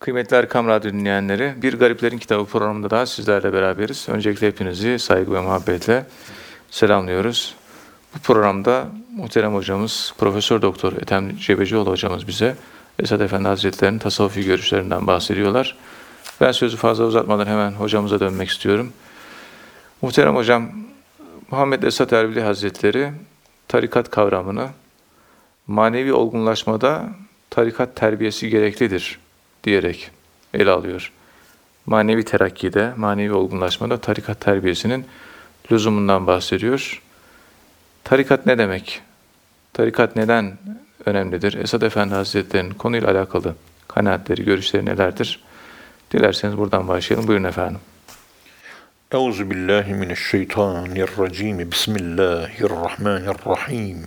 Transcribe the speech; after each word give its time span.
Kıymetli 0.00 0.36
Erkam 0.36 0.68
Radyo 0.68 0.92
dinleyenleri, 0.92 1.54
Bir 1.62 1.78
Gariplerin 1.78 2.18
Kitabı 2.18 2.44
programında 2.44 2.90
daha 2.90 3.06
sizlerle 3.06 3.52
beraberiz. 3.52 4.06
Öncelikle 4.08 4.46
hepinizi 4.46 4.98
saygı 4.98 5.32
ve 5.32 5.40
muhabbetle 5.40 6.06
selamlıyoruz. 6.70 7.54
Bu 8.14 8.18
programda 8.18 8.86
muhterem 9.16 9.54
hocamız, 9.54 10.14
Profesör 10.18 10.62
Doktor 10.62 10.92
Ethem 10.92 11.36
Cebecioğlu 11.36 11.90
hocamız 11.90 12.28
bize 12.28 12.56
Esad 12.98 13.20
Efendi 13.20 13.48
Hazretleri'nin 13.48 13.98
tasavvufi 13.98 14.44
görüşlerinden 14.44 15.06
bahsediyorlar. 15.06 15.76
Ben 16.40 16.52
sözü 16.52 16.76
fazla 16.76 17.04
uzatmadan 17.04 17.46
hemen 17.46 17.72
hocamıza 17.72 18.20
dönmek 18.20 18.48
istiyorum. 18.48 18.92
Muhterem 20.02 20.36
hocam, 20.36 20.70
Muhammed 21.50 21.82
Esad 21.82 22.10
Erbili 22.10 22.40
Hazretleri 22.40 23.12
tarikat 23.68 24.10
kavramını 24.10 24.68
manevi 25.66 26.12
olgunlaşmada 26.12 27.04
tarikat 27.50 27.96
terbiyesi 27.96 28.48
gereklidir 28.50 29.18
diyerek 29.64 30.10
ele 30.54 30.70
alıyor. 30.70 31.12
Manevi 31.86 32.24
terakkide, 32.24 32.92
manevi 32.96 33.32
olgunlaşmada 33.32 34.00
tarikat 34.00 34.40
terbiyesinin 34.40 35.06
lüzumundan 35.72 36.26
bahsediyor. 36.26 37.02
Tarikat 38.04 38.46
ne 38.46 38.58
demek? 38.58 39.02
Tarikat 39.72 40.16
neden 40.16 40.58
önemlidir? 41.06 41.54
Esad 41.54 41.82
Efendi 41.82 42.14
Hazretleri'nin 42.14 42.74
konuyla 42.74 43.10
alakalı 43.10 43.54
kanaatleri, 43.88 44.44
görüşleri 44.44 44.86
nelerdir? 44.86 45.40
Dilerseniz 46.12 46.58
buradan 46.58 46.88
başlayalım. 46.88 47.28
Buyurun 47.28 47.44
efendim. 47.44 47.80
Euzu 49.12 49.50
billahi 49.50 49.94
mineşşeytanirracim. 49.94 51.70
Bismillahirrahmanirrahim. 51.70 54.06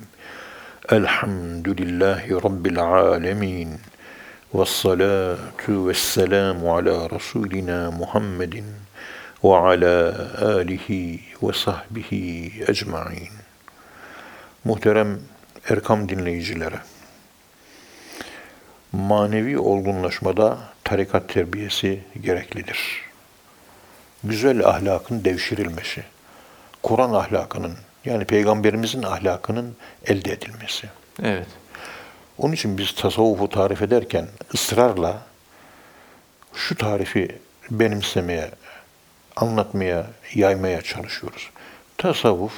Elhamdülillahi 0.90 2.34
rabbil 2.34 2.80
alamin. 2.80 3.70
Ala 4.54 5.38
Resulina 7.10 7.92
Muhammedin 7.92 8.66
ve 9.44 9.58
ala 9.58 10.28
alihi 10.42 11.20
ve 11.44 11.54
sahbihi 11.54 12.54
ecmain. 12.68 13.30
Muhterem 14.64 15.20
Erkam 15.70 16.10
dinleyicileri, 16.10 16.76
manevi 18.92 19.60
olgunlaşmada 19.60 20.58
tarikat 20.84 21.30
terbiyesi 21.30 22.04
gereklidir. 22.22 23.02
Güzel 24.24 24.66
ahlakın 24.66 25.26
devşirilmesi, 25.26 26.04
Kur'an 26.84 27.14
ahlakının 27.14 27.74
yani 28.06 28.26
Peygamberimizin 28.26 29.04
ahlakının 29.04 29.76
elde 30.06 30.32
edilmesi. 30.32 30.90
Evet. 31.24 31.48
Onun 32.38 32.54
için 32.54 32.78
biz 32.78 32.96
tasavvufu 32.96 33.50
tarif 33.50 33.82
ederken 33.82 34.28
ısrarla 34.54 35.22
şu 36.54 36.76
tarifi 36.76 37.38
benimsemeye, 37.72 38.52
anlatmaya, 39.36 40.08
yaymaya 40.36 40.82
çalışıyoruz. 40.82 41.50
Tasavvuf, 41.98 42.54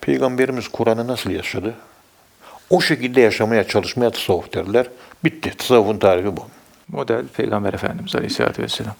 Peygamberimiz 0.00 0.68
Kur'an'ı 0.68 1.06
nasıl 1.06 1.30
yaşadı? 1.30 1.74
O 2.70 2.80
şekilde 2.80 3.20
yaşamaya 3.20 3.68
çalışmaya 3.68 4.10
tasavvuf 4.10 4.52
derler. 4.54 4.86
Bitti. 5.24 5.56
Tasavvufun 5.56 5.98
tarifi 5.98 6.36
bu. 6.36 6.46
Model 6.88 7.28
Peygamber 7.28 7.74
Efendimiz 7.74 8.16
Aleyhisselatü 8.16 8.62
Vesselam. 8.62 8.94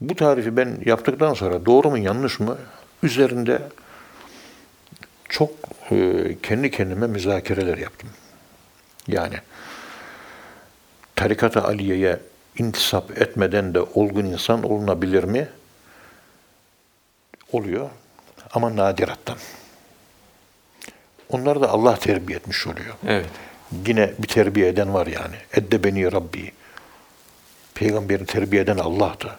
Bu 0.00 0.16
tarifi 0.16 0.56
ben 0.56 0.78
yaptıktan 0.84 1.34
sonra 1.34 1.66
doğru 1.66 1.90
mu 1.90 1.98
yanlış 1.98 2.40
mı 2.40 2.58
üzerinde 3.02 3.62
çok 5.28 5.50
e, 5.90 6.36
kendi 6.42 6.70
kendime 6.70 7.06
müzakereler 7.06 7.78
yaptım. 7.78 8.08
Yani 9.08 9.34
tarikat-ı 11.16 11.64
aliyeye 11.64 12.20
intisap 12.58 13.22
etmeden 13.22 13.74
de 13.74 13.80
olgun 13.80 14.24
insan 14.24 14.62
olunabilir 14.62 15.24
mi? 15.24 15.48
Oluyor 17.52 17.90
ama 18.52 18.76
nadirattan. 18.76 19.36
Onları 21.28 21.60
da 21.60 21.68
Allah 21.68 21.96
terbiye 21.96 22.38
etmiş 22.38 22.66
oluyor. 22.66 22.94
Evet. 23.06 23.26
Yine 23.86 24.12
bir 24.18 24.28
terbiye 24.28 24.68
eden 24.68 24.94
var 24.94 25.06
yani. 25.06 25.36
Edde 25.52 25.84
beni 25.84 26.12
Rabbi. 26.12 26.52
Peygamberin 27.74 28.24
terbiye 28.24 28.62
eden 28.62 28.78
Allah'tı. 28.78 29.38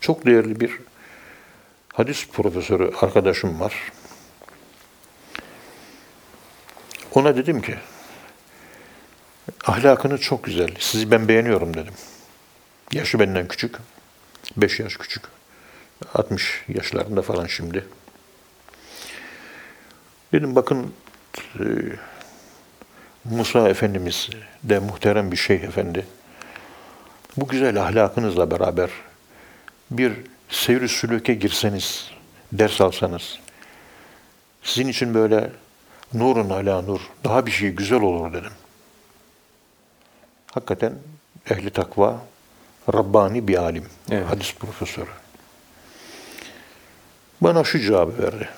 Çok 0.00 0.26
değerli 0.26 0.60
bir 0.60 0.78
hadis 1.92 2.28
profesörü 2.28 2.92
arkadaşım 3.00 3.60
var. 3.60 3.74
Ona 7.14 7.36
dedim 7.36 7.62
ki, 7.62 7.74
ahlakını 9.64 10.18
çok 10.18 10.44
güzel, 10.44 10.70
sizi 10.78 11.10
ben 11.10 11.28
beğeniyorum 11.28 11.74
dedim. 11.74 11.94
Yaşı 12.92 13.18
benden 13.18 13.48
küçük, 13.48 13.76
5 14.56 14.80
yaş 14.80 14.96
küçük. 14.96 15.22
60 16.14 16.64
yaşlarında 16.68 17.22
falan 17.22 17.46
şimdi. 17.46 17.84
Dedim 20.32 20.54
bakın 20.54 20.92
e, 21.60 21.64
Musa 23.24 23.68
Efendimiz 23.68 24.30
de 24.62 24.78
muhterem 24.78 25.32
bir 25.32 25.36
şeyh 25.36 25.62
efendi. 25.62 26.06
Bu 27.36 27.48
güzel 27.48 27.82
ahlakınızla 27.82 28.50
beraber 28.50 28.90
bir 29.90 30.12
seyri 30.48 30.88
sülüke 30.88 31.34
girseniz, 31.34 32.10
ders 32.52 32.80
alsanız, 32.80 33.38
sizin 34.62 34.88
için 34.88 35.14
böyle 35.14 35.50
nurun 36.14 36.50
ala 36.50 36.82
nur, 36.82 37.00
daha 37.24 37.46
bir 37.46 37.50
şey 37.50 37.70
güzel 37.70 38.00
olur 38.00 38.32
dedim. 38.32 38.52
Hakikaten 40.54 40.92
ehli 41.50 41.70
takva, 41.70 42.20
Rabbani 42.94 43.48
bir 43.48 43.56
alim, 43.56 43.84
Evet. 44.10 44.26
hadis 44.30 44.54
profesörü. 44.54 45.10
Bana 47.40 47.64
şu 47.64 47.78
cevabı 47.78 48.22
verdi. 48.22 48.48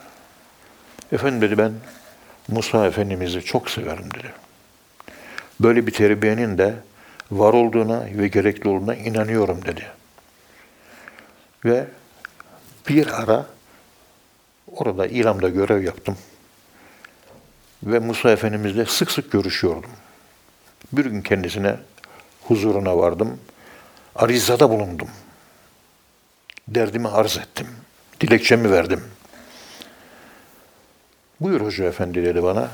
Efendim 1.12 1.40
dedi 1.40 1.58
ben 1.58 1.72
Musa 2.48 2.86
Efendimiz'i 2.86 3.42
çok 3.42 3.70
severim 3.70 4.10
dedi. 4.14 4.32
Böyle 5.60 5.86
bir 5.86 5.92
terbiyenin 5.92 6.58
de 6.58 6.74
var 7.30 7.52
olduğuna 7.52 8.04
ve 8.14 8.28
gerekli 8.28 8.68
olduğuna 8.68 8.94
inanıyorum 8.94 9.64
dedi. 9.64 9.86
Ve 11.64 11.86
bir 12.88 13.22
ara 13.22 13.46
orada 14.76 15.06
İlam'da 15.06 15.48
görev 15.48 15.82
yaptım. 15.82 16.16
Ve 17.82 17.98
Musa 17.98 18.30
Efendimizle 18.30 18.86
sık 18.86 19.10
sık 19.10 19.32
görüşüyordum. 19.32 19.90
Bir 20.92 21.04
gün 21.04 21.22
kendisine 21.22 21.76
huzuruna 22.42 22.98
vardım. 22.98 23.40
Arizada 24.14 24.70
bulundum. 24.70 25.08
Derdimi 26.68 27.08
arz 27.08 27.38
ettim. 27.38 27.66
Dilekçemi 28.20 28.70
verdim. 28.70 29.04
Buyur 31.40 31.60
Hoca 31.60 31.84
Efendi 31.84 32.24
dedi 32.24 32.42
bana. 32.42 32.70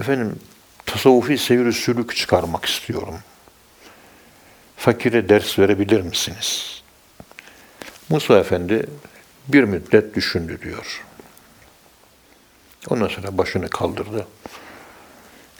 Efendim 0.00 0.38
tasavvufi 0.86 1.38
seyir 1.38 1.72
sülük 1.72 2.16
çıkarmak 2.16 2.64
istiyorum. 2.64 3.18
Fakire 4.76 5.28
ders 5.28 5.58
verebilir 5.58 6.00
misiniz? 6.00 6.82
Musa 8.08 8.38
Efendi 8.38 8.86
bir 9.48 9.64
müddet 9.64 10.14
düşündü 10.14 10.62
diyor. 10.62 11.04
Ondan 12.88 13.08
sonra 13.08 13.38
başını 13.38 13.68
kaldırdı. 13.68 14.26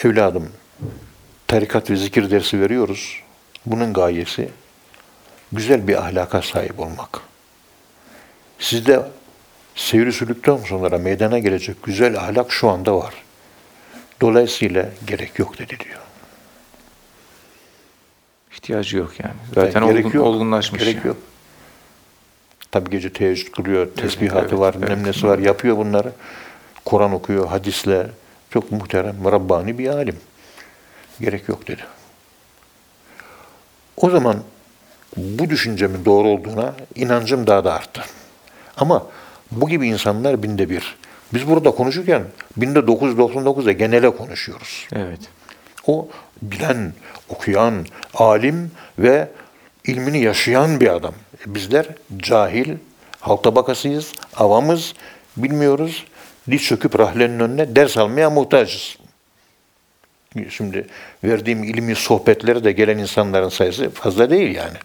Evladım, 0.05 0.53
tarikat 1.51 1.91
ve 1.91 1.97
zikir 1.97 2.31
dersi 2.31 2.61
veriyoruz. 2.61 3.17
Bunun 3.67 3.93
gayesi 3.93 4.49
güzel 5.53 5.89
bir 5.89 5.97
ahlaka 5.97 6.43
sahip 6.43 6.81
olmak. 6.81 7.21
Sizde 8.59 9.03
seyri 9.75 10.13
sülükten 10.13 10.57
sonra 10.57 10.99
meydana 10.99 11.39
gelecek 11.39 11.83
güzel 11.83 12.19
ahlak 12.19 12.53
şu 12.53 12.69
anda 12.69 12.97
var. 12.97 13.15
Dolayısıyla 14.21 14.89
gerek 15.07 15.39
yok 15.39 15.59
dedi 15.59 15.77
diyor. 15.85 16.01
İhtiyacı 18.53 18.97
yok 18.97 19.13
yani. 19.25 19.35
Zaten 19.55 19.81
Yani 19.87 20.07
olgun, 20.07 20.19
olgunlaşmış. 20.19 20.81
Gerek 20.81 20.97
yani. 20.97 21.07
yok. 21.07 21.17
Tabi 22.71 22.91
gece 22.91 23.13
teheccüd 23.13 23.53
kılıyor, 23.53 23.95
tesbihatı 23.97 24.39
evet, 24.41 24.59
var, 24.59 24.75
evet. 24.79 24.89
bilmem 24.89 25.07
nesi 25.07 25.27
var, 25.27 25.39
yapıyor 25.39 25.77
bunları. 25.77 26.13
Kur'an 26.85 27.13
okuyor, 27.13 27.47
hadisle. 27.49 28.07
Çok 28.51 28.73
muhterem, 28.73 29.17
Rabbani 29.25 29.79
bir 29.79 29.89
alim. 29.89 30.17
Gerek 31.21 31.49
yok 31.49 31.69
dedi. 31.69 31.83
O 33.97 34.11
zaman 34.11 34.37
bu 35.17 35.51
düşüncemin 35.51 36.05
doğru 36.05 36.29
olduğuna 36.29 36.75
inancım 36.95 37.47
daha 37.47 37.65
da 37.65 37.75
arttı. 37.75 38.03
Ama 38.77 39.07
bu 39.51 39.69
gibi 39.69 39.89
insanlar 39.89 40.43
binde 40.43 40.71
bir. 40.71 40.97
Biz 41.35 41.49
burada 41.49 41.71
konuşurken 41.71 42.23
binde 42.57 42.79
999'a 42.79 43.73
genele 43.73 44.17
konuşuyoruz. 44.17 44.87
Evet. 44.93 45.21
O 45.87 46.09
bilen, 46.43 46.93
okuyan, 47.29 47.87
alim 48.15 48.71
ve 48.99 49.29
ilmini 49.85 50.23
yaşayan 50.23 50.81
bir 50.81 50.95
adam. 50.95 51.15
Bizler 51.47 51.87
cahil, 52.17 52.77
halk 53.21 53.45
tabakasıyız, 53.45 54.13
avamız, 54.37 54.95
bilmiyoruz. 55.37 56.05
Diz 56.51 56.63
çöküp 56.63 56.99
rahlenin 56.99 57.41
önüne 57.41 57.77
ders 57.77 57.97
almaya 57.97 58.31
muhtacız. 58.31 58.97
Şimdi 60.51 60.87
verdiğim 61.25 61.65
ilmi 61.65 61.95
sohbetlere 61.95 62.65
de 62.65 62.73
gelen 62.73 62.99
insanların 62.99 63.49
sayısı 63.49 63.91
fazla 63.91 64.31
değil 64.31 64.55
yani. 64.55 64.77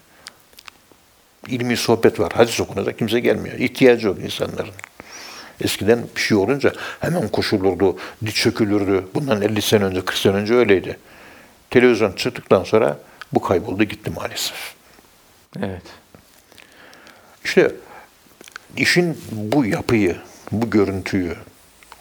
İlmi 1.47 1.77
sohbet 1.77 2.19
var. 2.19 2.33
Hadis 2.35 2.59
okunacak 2.59 2.99
kimse 2.99 3.19
gelmiyor. 3.19 3.57
İhtiyacı 3.57 4.07
yok 4.07 4.19
insanların. 4.19 4.73
Eskiden 5.61 6.03
bir 6.15 6.21
şey 6.21 6.37
olunca 6.37 6.73
hemen 6.99 7.27
koşulurdu, 7.27 7.97
diç 8.25 8.35
çökülürdü. 8.35 9.07
Bundan 9.13 9.41
50 9.41 9.61
sene 9.61 9.83
önce, 9.83 10.05
40 10.05 10.17
sene 10.17 10.33
önce 10.33 10.53
öyleydi. 10.53 10.97
Televizyon 11.69 12.11
çıktıktan 12.11 12.63
sonra 12.63 12.97
bu 13.33 13.41
kayboldu 13.41 13.83
gitti 13.83 14.11
maalesef. 14.15 14.73
Evet. 15.59 15.83
İşte 17.43 17.71
işin 18.77 19.17
bu 19.31 19.65
yapıyı, 19.65 20.15
bu 20.51 20.69
görüntüyü 20.69 21.35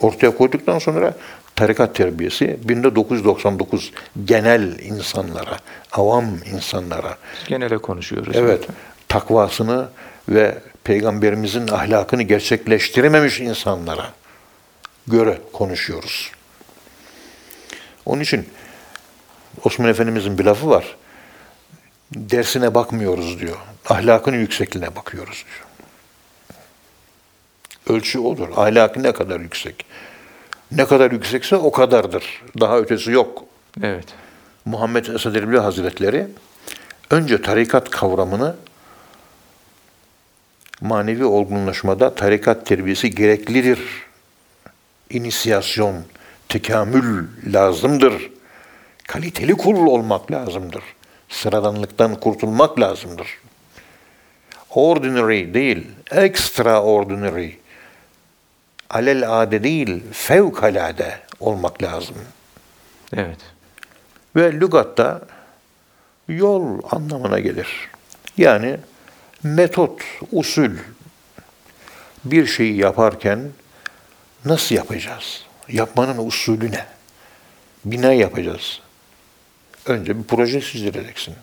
ortaya 0.01 0.37
koyduktan 0.37 0.79
sonra 0.79 1.15
tarikat 1.57 1.95
terbiyesi 1.95 2.59
1999 2.65 3.93
genel 4.25 4.79
insanlara, 4.79 5.59
avam 5.93 6.25
insanlara, 6.53 7.17
Genele 7.47 7.79
konuşuyoruz. 7.79 8.37
evet 8.37 8.67
takvasını 9.09 9.89
ve 10.29 10.59
peygamberimizin 10.85 11.69
ahlakını 11.69 12.23
gerçekleştirememiş 12.23 13.41
insanlara 13.41 14.13
göre 15.07 15.39
konuşuyoruz. 15.53 16.31
Onun 18.07 18.21
için 18.21 18.49
Osman 19.65 19.89
Efendimizin 19.91 20.39
bir 20.39 20.45
lafı 20.45 20.71
var. 20.71 20.97
Dersine 22.15 22.75
bakmıyoruz 22.75 23.41
diyor. 23.41 23.57
Ahlakının 23.89 24.37
yüksekliğine 24.37 24.97
bakıyoruz 24.97 25.45
diyor. 25.47 25.67
Ölçü 27.99 28.19
odur. 28.19 28.49
Ahlakı 28.57 29.03
ne 29.03 29.13
kadar 29.13 29.41
yüksek. 29.41 29.87
Ne 30.77 30.87
kadar 30.87 31.11
yüksekse 31.11 31.57
o 31.57 31.73
kadardır. 31.73 32.43
Daha 32.61 32.79
ötesi 32.79 33.11
yok. 33.11 33.45
Evet. 33.83 34.05
Muhammed 34.65 35.07
Esad 35.07 35.35
Erbil 35.35 35.57
Hazretleri 35.57 36.27
önce 37.11 37.43
tarikat 37.43 37.91
kavramını 37.91 38.57
manevi 40.81 41.25
olgunlaşmada 41.25 42.15
tarikat 42.15 42.67
terbiyesi 42.67 43.11
gereklidir. 43.11 43.79
İnisiyasyon, 45.11 45.95
tekamül 46.49 47.27
lazımdır. 47.53 48.31
Kaliteli 49.09 49.53
kul 49.53 49.87
olmak 49.87 50.33
lazımdır. 50.33 50.83
Sıradanlıktan 51.29 52.15
kurtulmak 52.15 52.81
lazımdır. 52.81 53.29
Ordinary 54.71 55.55
değil, 55.55 55.87
extraordinary. 56.11 57.51
Alel 58.95 59.41
ade 59.41 59.65
değil, 59.65 60.03
fevkalade 60.13 61.21
olmak 61.41 61.83
lazım. 61.83 62.17
Evet. 63.17 63.39
Ve 64.37 64.53
lügatta 64.53 65.21
yol 66.29 66.83
anlamına 66.91 67.41
gelir. 67.41 67.91
Yani 68.37 68.77
metot, 69.43 70.01
usul 70.33 70.71
bir 72.25 72.47
şeyi 72.47 72.77
yaparken 72.77 73.41
nasıl 74.45 74.75
yapacağız? 74.75 75.45
Yapmanın 75.69 76.27
usulü 76.27 76.73
ne? 76.73 76.87
Bina 77.85 78.13
yapacağız. 78.13 78.81
Önce 79.87 80.19
bir 80.19 80.25
proje 80.25 80.61
çizdireceksin. 80.61 81.35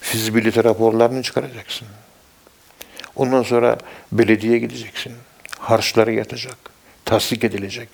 Fizibilite 0.00 0.64
raporlarını 0.64 1.22
çıkaracaksın. 1.22 1.88
Ondan 3.16 3.42
sonra 3.42 3.78
belediye 4.12 4.58
gideceksin. 4.58 5.12
Harçları 5.64 6.12
yatacak. 6.12 6.56
Tasdik 7.04 7.44
edilecek. 7.44 7.88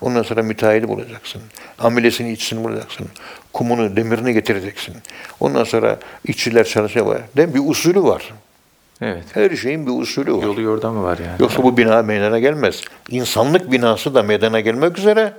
Ondan 0.00 0.22
sonra 0.22 0.42
müteahhidi 0.42 0.88
bulacaksın. 0.88 1.42
Amelesini, 1.78 2.32
içsini 2.32 2.64
bulacaksın. 2.64 3.06
Kumunu, 3.52 3.96
demirini 3.96 4.32
getireceksin. 4.32 4.94
Ondan 5.40 5.64
sonra 5.64 5.98
işçiler 6.24 6.64
çalışıyor. 6.64 7.20
Değil 7.36 7.48
mi? 7.48 7.54
Bir 7.54 7.70
usulü 7.70 8.02
var. 8.02 8.34
Evet. 9.00 9.24
Her 9.32 9.56
şeyin 9.56 9.86
bir 9.86 10.02
usulü 10.02 10.32
var. 10.32 10.42
Yolu 10.42 10.60
yordamı 10.60 11.02
var 11.02 11.18
yani. 11.18 11.42
Yoksa 11.42 11.62
bu 11.62 11.76
bina 11.76 12.02
meydana 12.02 12.38
gelmez. 12.38 12.82
İnsanlık 13.10 13.72
binası 13.72 14.14
da 14.14 14.22
meydana 14.22 14.60
gelmek 14.60 14.98
üzere 14.98 15.32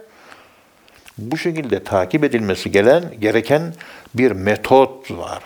bu 1.18 1.38
şekilde 1.38 1.84
takip 1.84 2.24
edilmesi 2.24 2.72
gelen 2.72 3.04
gereken 3.20 3.74
bir 4.14 4.32
metot 4.32 5.12
var. 5.12 5.44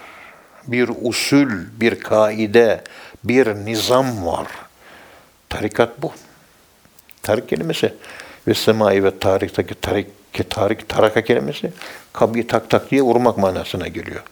Bir 0.67 0.89
usul, 1.01 1.49
bir 1.79 1.99
kaide, 1.99 2.81
bir 3.23 3.47
nizam 3.55 4.25
var. 4.25 4.47
Tarikat 5.49 6.01
bu. 6.01 6.11
Tarik 7.23 7.49
kelimesi 7.49 7.93
ve 8.47 8.53
semai 8.53 9.03
ve 9.03 9.19
tarikteki 9.19 9.75
tarik, 9.75 10.07
tarik, 10.49 10.89
taraka 10.89 11.21
kelimesi 11.21 11.71
kapıyı 12.13 12.47
tak 12.47 12.69
tak 12.69 12.91
diye 12.91 13.01
vurmak 13.01 13.37
manasına 13.37 13.87
geliyor. 13.87 14.23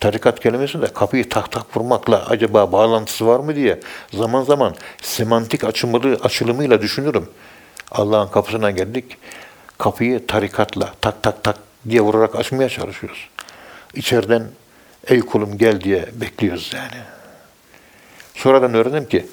Tarikat 0.00 0.40
kelimesi 0.40 0.82
de 0.82 0.86
kapıyı 0.86 1.28
tak 1.28 1.52
tak 1.52 1.76
vurmakla 1.76 2.26
acaba 2.26 2.72
bağlantısı 2.72 3.26
var 3.26 3.40
mı 3.40 3.56
diye 3.56 3.80
zaman 4.12 4.42
zaman 4.42 4.74
semantik 5.02 5.64
açımlı, 5.64 6.18
açılımıyla 6.22 6.82
düşünürüm. 6.82 7.28
Allah'ın 7.90 8.28
kapısına 8.28 8.70
geldik. 8.70 9.16
Kapıyı 9.78 10.26
tarikatla 10.26 10.94
tak 11.00 11.22
tak 11.22 11.44
tak 11.44 11.56
diye 11.88 12.00
vurarak 12.00 12.36
açmaya 12.36 12.68
çalışıyoruz. 12.68 13.28
İçeriden 13.94 14.46
ey 15.06 15.20
kulum 15.20 15.58
gel 15.58 15.80
diye 15.80 16.08
bekliyoruz 16.12 16.70
yani. 16.74 17.02
Sonradan 18.34 18.74
öğrendim 18.74 19.08
ki 19.08 19.26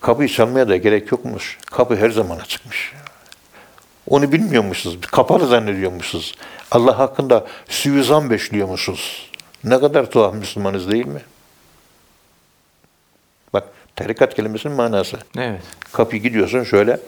kapıyı 0.00 0.28
çalmaya 0.28 0.68
da 0.68 0.76
gerek 0.76 1.12
yokmuş. 1.12 1.58
Kapı 1.66 1.96
her 1.96 2.10
zaman 2.10 2.38
açıkmış. 2.38 2.92
Onu 4.08 4.32
bilmiyormuşuz. 4.32 5.00
Kapalı 5.00 5.46
zannediyormuşuz. 5.46 6.34
Allah 6.70 6.98
hakkında 6.98 7.46
suizan 7.68 8.30
beşliyormuşuz. 8.30 9.30
Ne 9.64 9.80
kadar 9.80 10.10
tuhaf 10.10 10.34
Müslümanız 10.34 10.90
değil 10.90 11.06
mi? 11.06 11.20
Bak 13.52 13.64
tarikat 13.96 14.34
kelimesinin 14.34 14.76
manası. 14.76 15.18
Evet. 15.38 15.62
Kapıyı 15.92 16.22
gidiyorsun 16.22 16.64
şöyle 16.64 17.00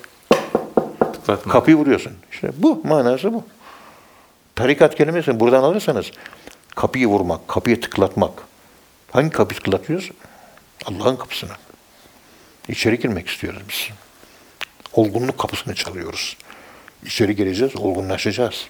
Tıklatma. 1.13 1.53
kapıyı 1.53 1.77
vuruyorsun. 1.77 2.13
İşte 2.33 2.51
bu 2.57 2.83
manası 2.85 3.35
bu. 3.35 3.45
Tarikat 4.55 4.95
kelimesini 4.95 5.41
buradan 5.41 5.63
alırsanız 5.63 6.07
kapıyı 6.77 7.07
vurmak, 7.07 7.49
kapıyı 7.49 7.81
tıklatmak. 7.81 8.33
Hangi 9.13 9.31
kapıyı 9.31 9.61
tıklatıyoruz? 9.61 10.11
Allah'ın 10.85 11.17
kapısını. 11.17 11.51
İçeri 12.69 12.99
girmek 12.99 13.29
istiyoruz 13.29 13.63
biz. 13.69 13.89
Olgunluk 14.93 15.39
kapısını 15.39 15.75
çalıyoruz. 15.75 16.37
İçeri 17.05 17.37
gireceğiz, 17.37 17.77
olgunlaşacağız. 17.77 18.67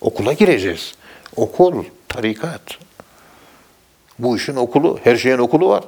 Okula 0.00 0.32
gireceğiz. 0.32 0.94
Okul, 1.36 1.84
tarikat. 2.08 2.78
Bu 4.18 4.36
işin 4.36 4.56
okulu, 4.56 5.00
her 5.04 5.16
şeyin 5.16 5.38
okulu 5.38 5.68
var. 5.68 5.84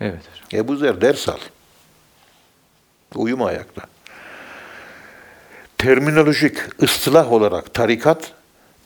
Evet. 0.00 0.22
Ebu 0.52 0.76
Zer 0.76 1.00
ders 1.00 1.28
al. 1.28 1.38
Uyuma 3.14 3.46
ayakta. 3.46 3.82
Terminolojik, 5.78 6.82
ıstılah 6.82 7.32
olarak 7.32 7.74
tarikat 7.74 8.32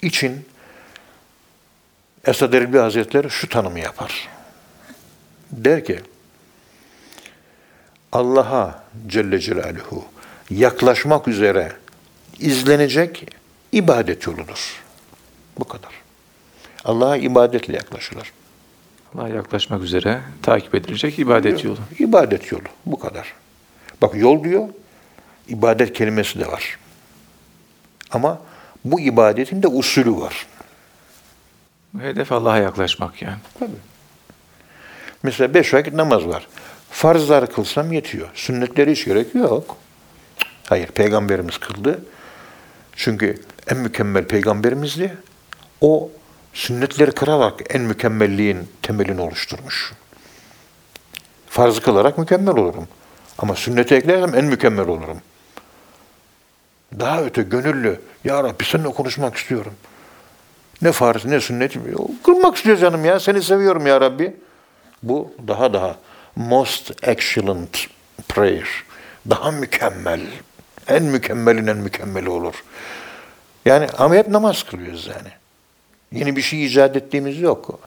için 0.03 0.49
Esad 2.27 2.53
Erbil 2.53 2.79
Hazretleri 2.79 3.31
şu 3.31 3.49
tanımı 3.49 3.81
yapar. 3.81 4.29
Der 5.50 5.85
ki, 5.85 6.00
Allah'a 8.12 8.85
Celle 9.07 9.38
Celaluhu 9.38 10.05
yaklaşmak 10.50 11.29
üzere 11.29 11.73
izlenecek 12.38 13.27
ibadet 13.73 14.27
yoludur. 14.27 14.83
Bu 15.59 15.65
kadar. 15.65 15.93
Allah'a 16.85 17.17
ibadetle 17.17 17.75
yaklaşılır. 17.75 18.33
Allah'a 19.15 19.29
yaklaşmak 19.29 19.83
üzere 19.83 20.21
takip 20.43 20.75
edilecek 20.75 21.19
ibadet 21.19 21.65
yolu. 21.65 21.79
İbadet 21.99 22.53
yolu. 22.53 22.62
Bu 22.87 22.99
kadar. 22.99 23.35
Bak 24.03 24.15
yol 24.15 24.45
diyor, 24.45 24.69
ibadet 25.49 25.93
kelimesi 25.93 26.41
de 26.41 26.47
var. 26.47 26.79
Ama 28.11 28.41
bu 28.85 29.00
ibadetin 29.00 29.62
de 29.62 29.69
usulü 29.69 30.17
var. 30.17 30.47
Hedef 32.00 32.33
Allah'a 32.33 32.59
yaklaşmak 32.59 33.23
yani. 33.23 33.38
Tabii. 33.59 33.71
Mesela 35.23 35.55
beş 35.55 35.75
vakit 35.75 35.95
namaz 35.95 36.27
var. 36.27 36.49
Farzları 36.90 37.47
kılsam 37.47 37.92
yetiyor. 37.92 38.28
Sünnetleri 38.35 38.92
hiç 38.92 39.04
gerek 39.04 39.35
yok. 39.35 39.76
Hayır, 40.68 40.87
peygamberimiz 40.87 41.59
kıldı. 41.59 42.04
Çünkü 42.97 43.42
en 43.68 43.78
mükemmel 43.78 44.25
peygamberimizdi. 44.25 45.16
O 45.80 46.11
sünnetleri 46.54 47.12
kırarak 47.12 47.75
en 47.75 47.83
mükemmelliğin 47.83 48.68
temelini 48.83 49.21
oluşturmuş. 49.21 49.92
Farzı 51.47 51.83
kılarak 51.83 52.18
mükemmel 52.18 52.57
olurum. 52.57 52.88
Ama 53.38 53.54
sünneti 53.54 53.95
eklersem 53.95 54.35
en 54.35 54.45
mükemmel 54.45 54.88
olurum. 54.88 55.18
Daha 56.99 57.23
öte 57.23 57.42
gönüllü. 57.42 58.00
Ya 58.25 58.45
Rabbi 58.45 58.64
seninle 58.64 58.88
konuşmak 58.88 59.37
istiyorum. 59.37 59.73
Ne 60.83 60.92
farz 60.92 61.25
ne 61.25 61.40
sünnet. 61.40 61.75
Kılmak 62.25 62.57
istiyor 62.57 62.76
canım 62.76 63.04
ya. 63.04 63.21
Seni 63.21 63.42
seviyorum 63.42 63.87
ya 63.87 64.00
Rabbi. 64.00 64.37
Bu 65.02 65.33
daha 65.49 65.73
daha 65.73 65.97
most 66.37 66.92
excellent 67.02 67.87
prayer. 68.28 68.68
Daha 69.30 69.50
mükemmel. 69.50 70.20
En 70.88 71.02
mükemmelin 71.02 71.66
en 71.66 71.76
mükemmeli 71.76 72.28
olur. 72.28 72.64
Yani 73.64 73.87
ama 73.99 74.14
hep 74.14 74.28
namaz 74.28 74.62
kılıyoruz 74.62 75.06
yani. 75.06 75.28
Yeni 76.12 76.37
bir 76.37 76.42
şey 76.42 76.66
icat 76.66 76.97
ettiğimiz 76.97 77.40
yok. 77.40 77.80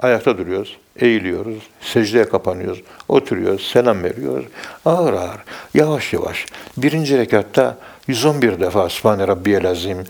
Ayakta 0.00 0.38
duruyoruz, 0.38 0.76
eğiliyoruz, 0.96 1.62
secdeye 1.80 2.28
kapanıyoruz, 2.28 2.82
oturuyoruz, 3.08 3.70
selam 3.72 4.02
veriyoruz. 4.02 4.46
Ağır 4.84 5.12
ağır, 5.12 5.40
yavaş 5.74 6.12
yavaş. 6.12 6.46
Birinci 6.76 7.18
rekatta 7.18 7.78
111 8.08 8.60
defa 8.60 8.88
Sübhane 8.88 9.28
Rabbiyel 9.28 9.70
Azim, 9.70 10.04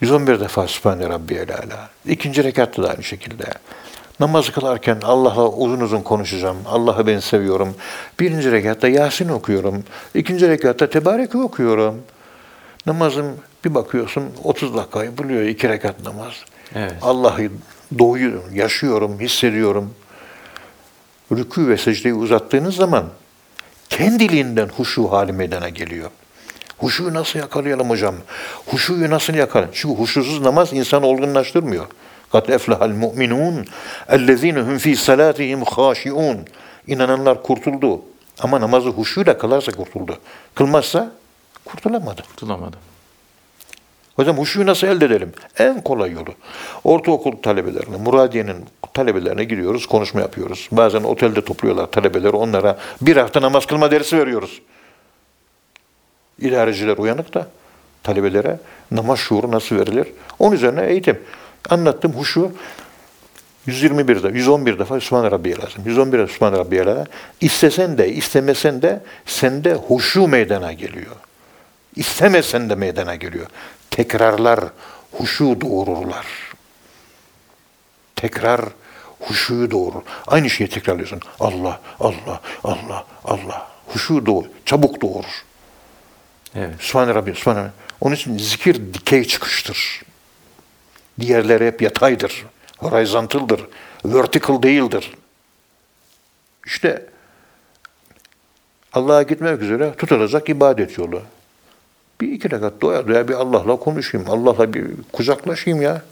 111 0.00 0.40
defa 0.40 0.68
Sübhane 0.68 1.08
Rabbiyel 1.08 1.50
Ala. 1.52 1.90
İkinci 2.06 2.44
rekatta 2.44 2.82
da 2.82 2.90
aynı 2.90 3.02
şekilde. 3.02 3.44
Namaz 4.20 4.50
kılarken 4.50 5.00
Allah'la 5.02 5.48
uzun 5.48 5.80
uzun 5.80 6.00
konuşacağım. 6.00 6.56
Allah'ı 6.66 7.06
ben 7.06 7.18
seviyorum. 7.18 7.74
Birinci 8.20 8.52
rekatta 8.52 8.88
Yasin 8.88 9.28
okuyorum. 9.28 9.84
İkinci 10.14 10.48
rekatta 10.48 10.90
Tebareke 10.90 11.38
okuyorum. 11.38 12.02
Namazım 12.86 13.26
bir 13.64 13.74
bakıyorsun 13.74 14.24
30 14.44 14.74
dakikayı 14.74 15.18
buluyor 15.18 15.42
iki 15.42 15.68
rekat 15.68 16.04
namaz. 16.04 16.32
Evet. 16.74 16.92
Allah'ı 17.02 17.50
doğuyorum, 17.98 18.54
yaşıyorum, 18.54 19.20
hissediyorum. 19.20 19.94
Rükû 21.32 21.68
ve 21.68 21.76
secdeyi 21.76 22.14
uzattığınız 22.14 22.76
zaman 22.76 23.04
kendiliğinden 23.88 24.68
huşu 24.68 25.12
hali 25.12 25.32
meydana 25.32 25.68
geliyor. 25.68 26.10
Huşuyu 26.78 27.14
nasıl 27.14 27.38
yakalayalım 27.38 27.90
hocam? 27.90 28.14
Huşuyu 28.66 29.10
nasıl 29.10 29.34
yakalayalım? 29.34 29.74
Çünkü 29.76 29.94
huşusuz 29.94 30.40
namaz 30.40 30.72
insanı 30.72 31.06
olgunlaştırmıyor. 31.06 31.86
Kat 32.34 32.50
eflehal 32.50 32.90
mu'minun 32.90 33.66
ellezine 34.08 34.60
hum 34.60 34.78
fi 34.78 34.96
salatihim 34.96 35.62
haşiun. 35.62 36.38
İnananlar 36.86 37.42
kurtuldu. 37.42 38.02
Ama 38.40 38.60
namazı 38.60 38.88
huşuyla 38.88 39.38
kılarsa 39.38 39.72
kurtuldu. 39.72 40.18
Kılmazsa 40.54 41.12
kurtulamadı. 41.64 42.22
Tutulamadım. 42.22 42.80
Hocam 44.16 44.38
huşuyu 44.38 44.66
nasıl 44.66 44.86
elde 44.86 45.04
edelim? 45.04 45.32
En 45.58 45.80
kolay 45.80 46.12
yolu. 46.12 46.34
Ortaokul 46.84 47.36
talebelerine, 47.42 47.96
Muradiye'nin 47.96 48.64
talebelerine 48.94 49.44
gidiyoruz, 49.44 49.86
konuşma 49.86 50.20
yapıyoruz. 50.20 50.68
Bazen 50.72 51.02
otelde 51.02 51.44
topluyorlar 51.44 51.86
talebeleri, 51.86 52.36
onlara 52.36 52.78
bir 53.00 53.16
hafta 53.16 53.42
namaz 53.42 53.66
kılma 53.66 53.90
dersi 53.90 54.18
veriyoruz. 54.18 54.62
İdareciler 56.38 56.96
uyanık 56.96 57.34
da 57.34 57.46
talebelere 58.02 58.58
namaz 58.90 59.18
şuuru 59.18 59.50
nasıl 59.50 59.76
verilir? 59.76 60.06
Onun 60.38 60.54
üzerine 60.54 60.86
eğitim. 60.86 61.18
Anlattım 61.70 62.12
huşu 62.12 62.52
121 63.66 64.22
de 64.22 64.28
111 64.28 64.78
defa 64.78 65.00
Sübhane 65.00 65.30
Rabbiyel 65.30 65.58
Azim. 65.66 65.82
111 65.84 66.18
defa 66.18 66.32
Sübhane 66.32 66.58
Rabbiyel 66.58 66.88
Azim. 66.88 67.04
İstesen 67.40 67.98
de 67.98 68.12
istemesen 68.12 68.82
de 68.82 69.02
sende 69.26 69.74
huşu 69.74 70.28
meydana 70.28 70.72
geliyor. 70.72 71.16
İstemesen 71.96 72.70
de 72.70 72.74
meydana 72.74 73.14
geliyor. 73.14 73.46
Tekrarlar 73.90 74.60
huşu 75.12 75.60
doğururlar. 75.60 76.26
Tekrar 78.16 78.60
huşuyu 79.20 79.70
doğurur. 79.70 80.02
Aynı 80.26 80.50
şeyi 80.50 80.70
tekrarlıyorsun. 80.70 81.20
Allah, 81.40 81.80
Allah, 82.00 82.40
Allah, 82.64 83.04
Allah. 83.24 83.68
Huşu 83.86 84.26
doğur. 84.26 84.44
Çabuk 84.64 85.02
doğurur. 85.02 85.44
Evet. 86.54 86.74
Sübhane 86.80 87.14
Rabbi, 87.14 87.34
Sübhane 87.34 87.60
Rabbi. 87.60 87.70
Onun 88.00 88.14
için 88.14 88.38
zikir 88.38 88.94
dikey 88.94 89.24
çıkıştır. 89.24 90.02
Diğerleri 91.20 91.66
hep 91.66 91.82
yataydır. 91.82 92.46
Horizontaldır. 92.78 93.66
Vertical 94.04 94.62
değildir. 94.62 95.14
İşte 96.66 97.06
Allah'a 98.92 99.22
gitmek 99.22 99.62
üzere 99.62 99.94
tutulacak 99.98 100.48
ibadet 100.48 100.98
yolu. 100.98 101.22
Bir 102.20 102.32
iki 102.32 102.50
rekat 102.50 102.80
doya 102.80 103.08
doya 103.08 103.28
bir 103.28 103.34
Allah'la 103.34 103.76
konuşayım. 103.76 104.30
Allah'la 104.30 104.74
bir 104.74 104.86
kucaklaşayım 105.12 105.82
ya. 105.82 106.02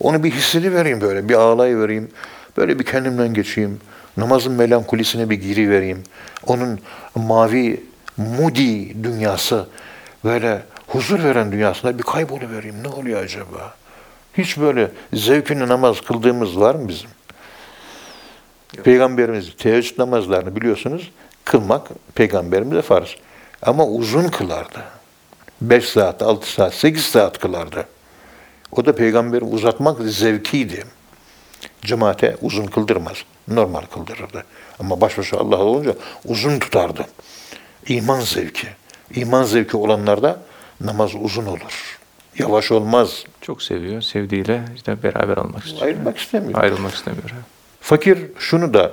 Onu 0.00 0.24
bir 0.24 0.30
hissedi 0.30 0.72
vereyim 0.72 1.00
böyle. 1.00 1.28
Bir 1.28 1.34
ağlay 1.34 1.78
vereyim. 1.78 2.10
Böyle 2.56 2.78
bir 2.78 2.84
kendimden 2.84 3.34
geçeyim. 3.34 3.80
Namazın 4.16 4.52
melankolisine 4.52 5.30
bir 5.30 5.40
giri 5.40 5.70
vereyim. 5.70 6.02
Onun 6.46 6.80
mavi, 7.14 7.80
moody 8.16 9.02
dünyası, 9.02 9.66
böyle 10.24 10.62
huzur 10.86 11.24
veren 11.24 11.52
dünyasında 11.52 11.98
bir 11.98 12.02
kaybolu 12.02 12.50
vereyim. 12.50 12.82
Ne 12.82 12.88
oluyor 12.88 13.22
acaba? 13.22 13.74
Hiç 14.38 14.58
böyle 14.58 14.90
zevkini 15.12 15.68
namaz 15.68 16.00
kıldığımız 16.00 16.60
var 16.60 16.74
mı 16.74 16.88
bizim? 16.88 17.10
Peygamberimiz 18.84 19.56
teheccüd 19.56 19.98
namazlarını 19.98 20.56
biliyorsunuz 20.56 21.10
kılmak 21.44 21.88
peygamberimize 22.14 22.82
farz. 22.82 23.16
Ama 23.62 23.86
uzun 23.86 24.28
kılardı. 24.28 24.84
5 25.60 25.88
saat, 25.88 26.22
6 26.22 26.52
saat, 26.52 26.74
8 26.74 27.04
saat 27.04 27.38
kılardı. 27.38 27.88
O 28.72 28.86
da 28.86 28.94
peygamberi 28.94 29.44
uzatmak 29.44 30.00
zevkiydi. 30.00 30.84
Cemaate 31.82 32.36
uzun 32.42 32.66
kıldırmaz. 32.66 33.16
Normal 33.48 33.82
kıldırırdı. 33.82 34.44
Ama 34.78 35.00
baş 35.00 35.18
başa 35.18 35.38
Allah 35.38 35.58
olunca 35.58 35.94
uzun 36.24 36.58
tutardı. 36.58 37.06
İman 37.88 38.20
zevki. 38.20 38.68
İman 39.14 39.44
zevki 39.44 39.76
olanlarda 39.76 40.40
namaz 40.80 41.10
uzun 41.14 41.46
olur. 41.46 41.97
Yavaş 42.38 42.72
olmaz. 42.72 43.24
Çok 43.40 43.62
seviyor. 43.62 44.02
Sevdiğiyle 44.02 44.62
işte 44.76 45.02
beraber 45.02 45.36
olmak 45.36 45.64
istiyor. 45.64 45.86
Ayrılmak 45.86 46.18
istemiyor. 46.18 46.62
Ayrılmak 46.62 46.94
istemiyor. 46.94 47.30
Fakir 47.80 48.18
şunu 48.38 48.74
da 48.74 48.92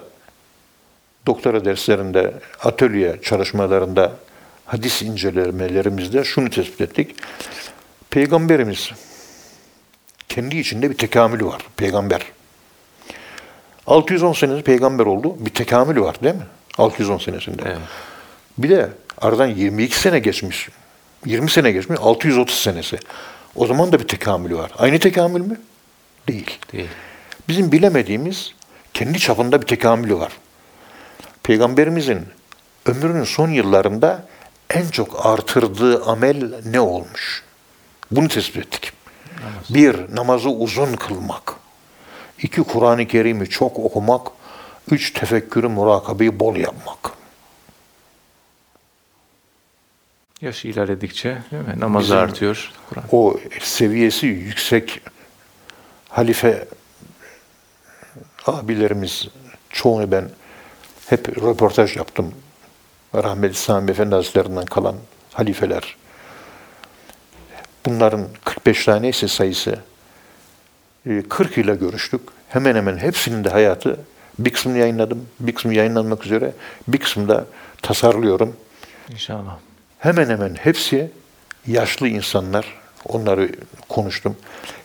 doktora 1.26 1.66
derslerinde, 1.66 2.34
atölye 2.64 3.22
çalışmalarında, 3.22 4.14
hadis 4.66 5.02
incelemelerimizde 5.02 6.24
şunu 6.24 6.50
tespit 6.50 6.82
ettik. 6.82 7.16
Peygamberimiz 8.10 8.92
kendi 10.30 10.58
içinde 10.58 10.90
bir 10.90 10.98
tekamülü 10.98 11.46
var. 11.46 11.62
Peygamber. 11.78 12.22
610 13.88 14.34
senesi 14.34 14.64
peygamber 14.64 15.06
oldu. 15.06 15.36
Bir 15.40 15.50
tekamülü 15.50 16.02
var 16.02 16.16
değil 16.24 16.36
mi? 16.36 16.46
610 16.78 17.18
senesinde. 17.18 17.62
Evet. 17.66 17.78
Bir 18.58 18.70
de 18.70 18.90
aradan 19.18 19.48
22 19.48 20.00
sene 20.00 20.20
geçmiş. 20.20 20.70
20 21.26 21.50
sene 21.50 21.72
geçmiş. 21.72 22.00
630 22.02 22.56
senesi. 22.56 23.00
O 23.56 23.68
zaman 23.68 23.92
da 23.92 24.00
bir 24.00 24.08
tekamülü 24.08 24.58
var. 24.58 24.72
Aynı 24.78 25.00
tekamül 25.00 25.42
mü? 25.42 25.62
Değil. 26.28 26.60
Değil. 26.74 26.90
Bizim 27.48 27.72
bilemediğimiz 27.72 28.54
kendi 28.94 29.20
çapında 29.20 29.62
bir 29.62 29.68
tekamülü 29.68 30.16
var. 30.16 30.32
Peygamberimizin 31.44 32.22
ömrünün 32.86 33.24
son 33.24 33.50
yıllarında 33.50 34.26
en 34.70 34.88
çok 34.88 35.26
artırdığı 35.26 36.04
amel 36.04 36.54
ne 36.66 36.80
olmuş? 36.80 37.44
Bunu 38.12 38.28
tespit 38.28 38.58
ettik. 38.58 38.92
Bir, 39.70 40.16
namazı 40.16 40.50
uzun 40.50 40.94
kılmak. 40.94 41.54
İki, 42.42 42.64
Kur'an-ı 42.64 43.08
Kerim'i 43.08 43.50
çok 43.50 43.80
okumak. 43.80 44.28
Üç, 44.92 45.14
tefekkürü, 45.14 45.68
murakabeyi 45.68 46.40
bol 46.40 46.56
yapmak. 46.56 47.12
Yaş 50.46 50.66
ilerledikçe 50.66 51.38
değil 51.52 51.64
mi? 51.64 51.74
namazı 51.80 52.06
Bizim- 52.06 52.18
artıyor. 52.18 52.72
Kur'an. 52.90 53.04
o 53.12 53.38
seviyesi 53.62 54.28
yüksek 54.28 55.02
halife 56.10 56.68
abilerimiz 58.46 59.28
çoğunu 59.70 60.12
ben 60.12 60.30
hep 61.10 61.38
röportaj 61.44 61.98
yaptım. 61.98 62.34
Rahmetli 63.16 63.56
Sami 63.56 63.92
Efendi 63.92 64.16
Hazretlerinden 64.16 64.66
kalan 64.66 64.96
halifeler. 65.34 65.96
Bunların 67.86 68.28
45 68.44 68.86
tanesi 68.86 69.28
sayısı. 69.30 69.80
Ee, 71.10 71.24
40 71.30 71.58
ile 71.58 71.76
görüştük. 71.76 72.22
Hemen 72.50 72.76
hemen 72.76 72.98
hepsinin 72.98 73.44
de 73.44 73.50
hayatı 73.50 74.00
bir 74.40 74.54
kısmını 74.54 74.78
yayınladım. 74.78 75.28
Bir 75.40 75.56
kısmı 75.56 75.74
yayınlanmak 75.74 76.26
üzere. 76.26 76.54
Bir 76.88 76.98
kısmını 76.98 77.30
da 77.30 77.46
tasarlıyorum. 77.82 78.56
İnşallah. 79.10 79.58
Hemen 80.06 80.30
hemen 80.30 80.56
hepsi 80.56 81.12
yaşlı 81.68 82.08
insanlar. 82.08 82.66
Onları 83.06 83.52
konuştum. 83.90 84.38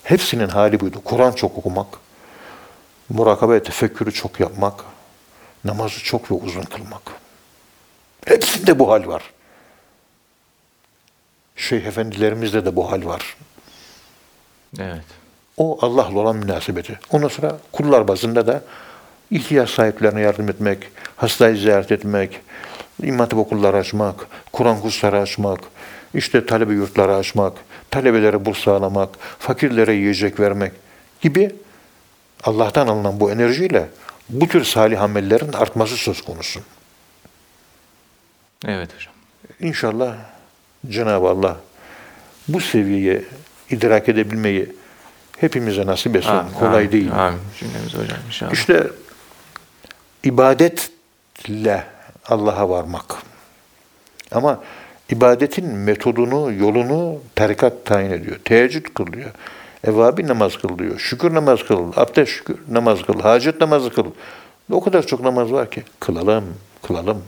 Hepsinin 0.02 0.48
hali 0.48 0.80
buydu. 0.80 1.00
Kur'an 1.04 1.32
çok 1.32 1.58
okumak, 1.58 1.86
murakabe 3.08 3.62
tefekkürü 3.62 4.12
çok 4.12 4.40
yapmak, 4.40 4.84
namazı 5.64 6.04
çok 6.04 6.30
ve 6.30 6.34
uzun 6.34 6.62
kılmak. 6.62 7.02
Hepsinde 8.24 8.78
bu 8.78 8.90
hal 8.90 9.06
var. 9.06 9.22
Şeyh 11.56 11.84
efendilerimizde 11.84 12.64
de 12.64 12.76
bu 12.76 12.92
hal 12.92 13.04
var. 13.04 13.36
Evet. 14.78 15.04
O 15.56 15.78
Allah'la 15.86 16.18
olan 16.18 16.36
münasebeti. 16.36 16.98
Ondan 17.10 17.28
sonra 17.28 17.58
kullar 17.72 18.08
bazında 18.08 18.46
da 18.46 18.62
ihtiyaç 19.30 19.70
sahiplerine 19.70 20.20
yardım 20.20 20.48
etmek, 20.48 20.88
hastayı 21.16 21.56
ziyaret 21.56 21.92
etmek, 21.92 22.40
İmam 23.02 23.18
Hatip 23.18 23.38
okulları 23.38 23.76
açmak, 23.76 24.26
Kur'an 24.52 24.80
kursları 24.80 25.20
açmak, 25.20 25.60
işte 26.14 26.46
talebe 26.46 26.72
yurtları 26.72 27.14
açmak, 27.14 27.52
talebelere 27.90 28.44
burs 28.44 28.58
sağlamak, 28.58 29.08
fakirlere 29.38 29.92
yiyecek 29.92 30.40
vermek 30.40 30.72
gibi 31.20 31.54
Allah'tan 32.44 32.86
alınan 32.86 33.20
bu 33.20 33.30
enerjiyle 33.30 33.88
bu 34.28 34.48
tür 34.48 34.64
salih 34.64 35.02
amellerin 35.02 35.52
artması 35.52 35.96
söz 35.96 36.22
konusu. 36.22 36.60
Evet 38.66 38.94
hocam. 38.94 39.14
İnşallah 39.60 40.16
Cenab-ı 40.88 41.28
Allah 41.28 41.56
bu 42.48 42.60
seviyeye 42.60 43.24
idrak 43.70 44.08
edebilmeyi 44.08 44.72
hepimize 45.38 45.86
nasip 45.86 46.16
etsin. 46.16 46.30
Amin, 46.30 46.52
Kolay 46.52 46.74
amin, 46.74 46.92
değil. 46.92 47.12
Amin. 47.12 47.40
Cümlemiz 47.58 47.94
hocam 47.94 48.18
inşallah. 48.26 48.52
İşte 48.52 48.86
ibadetle 50.24 51.84
Allah'a 52.28 52.68
varmak. 52.68 53.22
Ama 54.32 54.60
ibadetin 55.10 55.66
metodunu, 55.66 56.52
yolunu 56.52 57.20
tarikat 57.34 57.86
tayin 57.86 58.10
ediyor. 58.10 58.36
Teheccüd 58.44 58.86
kılıyor. 58.94 59.30
Evabi 59.84 60.28
namaz 60.28 60.56
kıl 60.56 60.78
diyor. 60.78 60.98
Şükür 60.98 61.34
namaz 61.34 61.64
kıl. 61.64 61.92
Abdest 61.96 62.32
şükür 62.32 62.58
namaz 62.70 63.02
kıl. 63.02 63.20
Hacet 63.20 63.60
namazı 63.60 63.90
kıl. 63.90 64.06
O 64.70 64.80
kadar 64.80 65.06
çok 65.06 65.20
namaz 65.20 65.52
var 65.52 65.70
ki. 65.70 65.82
Kılalım, 66.00 66.54
kılalım. 66.82 67.24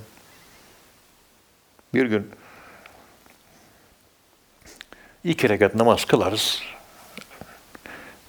Bir 1.95 2.07
gün 2.07 2.31
iki 5.25 5.49
rekat 5.49 5.75
namaz 5.75 6.05
kılarız. 6.05 6.63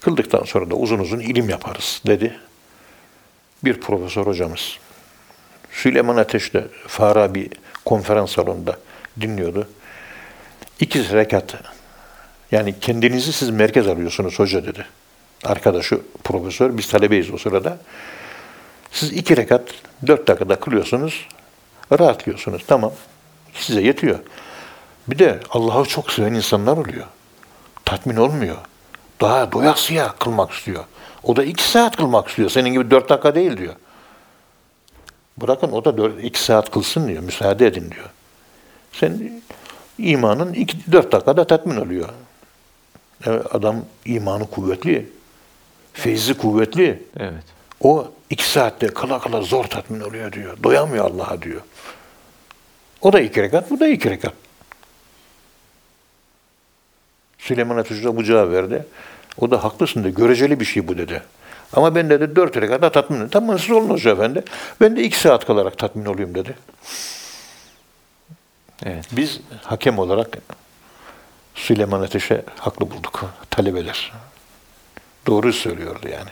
Kıldıktan 0.01 0.43
sonra 0.43 0.69
da 0.69 0.75
uzun 0.75 0.99
uzun 0.99 1.19
ilim 1.19 1.49
yaparız 1.49 2.01
dedi. 2.07 2.39
Bir 3.63 3.81
profesör 3.81 4.25
hocamız. 4.25 4.77
Süleyman 5.73 6.17
Ateş'te 6.17 6.67
Farabi 6.87 7.49
konferans 7.85 8.31
salonunda 8.31 8.77
dinliyordu. 9.21 9.67
İki 10.79 11.13
rekat 11.13 11.55
yani 12.51 12.79
kendinizi 12.79 13.33
siz 13.33 13.49
merkez 13.49 13.87
alıyorsunuz 13.87 14.39
hoca 14.39 14.65
dedi. 14.65 14.85
Arkadaşı 15.45 15.99
profesör, 16.23 16.77
biz 16.77 16.87
talebeyiz 16.87 17.31
o 17.33 17.37
sırada. 17.37 17.77
Siz 18.91 19.11
iki 19.11 19.37
rekat 19.37 19.61
dört 20.07 20.27
dakikada 20.27 20.59
kılıyorsunuz, 20.59 21.27
rahatlıyorsunuz. 21.99 22.63
Tamam, 22.67 22.91
size 23.53 23.81
yetiyor. 23.81 24.19
Bir 25.07 25.19
de 25.19 25.39
Allah'ı 25.49 25.85
çok 25.85 26.11
seven 26.11 26.33
insanlar 26.33 26.77
oluyor. 26.77 27.05
Tatmin 27.85 28.15
olmuyor. 28.15 28.57
Daha 29.21 29.51
doyasıya 29.51 30.15
kılmak 30.19 30.51
istiyor. 30.51 30.83
O 31.23 31.35
da 31.35 31.43
iki 31.43 31.63
saat 31.63 31.95
kılmak 31.95 32.27
istiyor. 32.27 32.49
Senin 32.49 32.73
gibi 32.73 32.91
dört 32.91 33.09
dakika 33.09 33.35
değil 33.35 33.57
diyor. 33.57 33.73
Bırakın 35.37 35.71
o 35.71 35.85
da 35.85 35.97
dört, 35.97 36.23
iki 36.23 36.43
saat 36.43 36.71
kılsın 36.71 37.07
diyor. 37.07 37.23
Müsaade 37.23 37.67
edin 37.67 37.91
diyor. 37.91 38.09
Sen 38.91 39.41
imanın 39.97 40.53
iki, 40.53 40.91
dört 40.91 41.11
dakikada 41.11 41.47
tatmin 41.47 41.75
oluyor. 41.75 42.09
Evet, 43.25 43.55
adam 43.55 43.85
imanı 44.05 44.47
kuvvetli. 44.47 45.09
Feyzi 45.93 46.33
kuvvetli. 46.33 47.03
Evet. 47.17 47.43
O 47.81 48.11
iki 48.29 48.49
saatte 48.49 48.87
kala 48.87 49.19
kala 49.19 49.41
zor 49.41 49.63
tatmin 49.63 49.99
oluyor 49.99 50.31
diyor. 50.31 50.63
Doyamıyor 50.63 51.05
Allah'a 51.05 51.41
diyor. 51.41 51.61
O 53.01 53.13
da 53.13 53.19
iki 53.19 53.41
rekat, 53.41 53.71
bu 53.71 53.79
da 53.79 53.87
iki 53.87 54.09
rekat. 54.09 54.33
Süleyman 57.37 57.77
de 57.77 58.17
bu 58.17 58.23
cevap 58.23 58.51
verdi. 58.51 58.85
O 59.37 59.51
da 59.51 59.63
haklısın 59.63 60.03
de 60.03 60.09
göreceli 60.09 60.59
bir 60.59 60.65
şey 60.65 60.87
bu 60.87 60.97
dedi. 60.97 61.23
Ama 61.73 61.95
ben 61.95 62.09
dedi 62.09 62.35
dört 62.35 62.57
rekata 62.57 62.91
tatmin 62.91 63.15
oluyorum. 63.15 63.31
Tamam 63.31 63.59
siz 63.59 63.71
olun 63.71 63.89
Hoca 63.89 64.11
Efendi. 64.11 64.43
Ben 64.81 64.95
de 64.95 65.03
iki 65.03 65.19
saat 65.19 65.45
kalarak 65.45 65.77
tatmin 65.77 66.05
olayım 66.05 66.35
dedi. 66.35 66.55
Evet. 68.85 69.05
Biz 69.11 69.41
hakem 69.63 69.99
olarak 69.99 70.37
Süleyman 71.55 72.01
Ateş'e 72.01 72.43
haklı 72.59 72.91
bulduk 72.91 73.25
talebeler. 73.49 74.11
Doğru 75.27 75.53
söylüyordu 75.53 76.07
yani. 76.07 76.29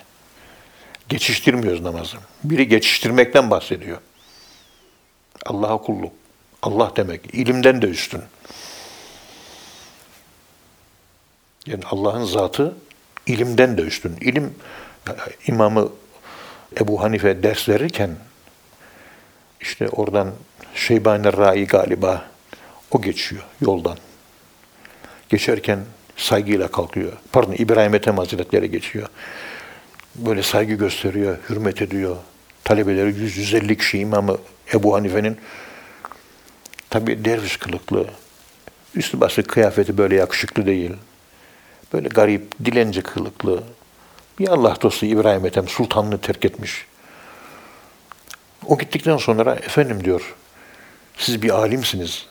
Geçiştirmiyoruz 1.10 1.82
namazı. 1.82 2.18
Biri 2.44 2.68
geçiştirmekten 2.68 3.52
bahsediyor. 3.52 3.98
Allah'a 5.46 5.78
kulluk. 5.78 6.14
Allah 6.62 6.92
demek. 6.96 7.34
ilimden 7.34 7.82
de 7.82 7.86
üstün. 7.86 8.22
Yani 11.66 11.84
Allah'ın 11.92 12.26
zatı 12.26 12.76
ilimden 13.28 13.78
de 13.78 13.82
üstün. 13.82 14.16
İlim 14.22 14.56
imamı 15.48 15.90
Ebu 16.80 17.04
Hanife 17.04 17.44
ders 17.44 17.70
verirken 17.70 18.16
işte 19.62 19.90
oradan 19.90 20.32
Şeybani 20.76 21.38
Rai 21.38 21.68
galiba 21.68 22.26
o 22.92 23.02
geçiyor 23.02 23.44
yoldan. 23.62 23.98
Geçerken 25.30 25.80
saygıyla 26.18 26.68
kalkıyor. 26.68 27.12
Pardon 27.32 27.56
İbrahim 27.58 27.96
Ethem 27.96 28.18
Hazretleri 28.18 28.72
geçiyor. 28.72 29.08
Böyle 30.16 30.44
saygı 30.44 30.74
gösteriyor, 30.74 31.38
hürmet 31.50 31.82
ediyor. 31.82 32.18
Talebeleri 32.64 33.10
100-150 33.10 33.78
kişi 33.78 34.00
imamı 34.00 34.38
Ebu 34.74 34.96
Hanife'nin 34.96 35.38
tabi 36.90 37.26
derviş 37.26 37.58
kılıklı, 37.58 38.08
üstü 38.96 39.20
başı 39.20 39.44
kıyafeti 39.44 39.98
böyle 39.98 40.16
yakışıklı 40.16 40.66
değil. 40.66 40.92
Böyle 41.94 42.08
garip, 42.08 42.66
dilenci 42.66 43.02
kılıklı. 43.02 43.64
Bir 44.40 44.48
Allah 44.48 44.78
dostu 44.82 45.06
İbrahim 45.06 45.46
Ethem 45.46 45.68
sultanlığı 45.68 46.18
terk 46.18 46.46
etmiş. 46.46 46.86
O 48.68 48.78
gittikten 48.78 49.18
sonra 49.18 49.56
efendim 49.56 50.04
diyor, 50.04 50.36
siz 51.18 51.42
bir 51.42 51.50
alimsiniz. 51.50 52.26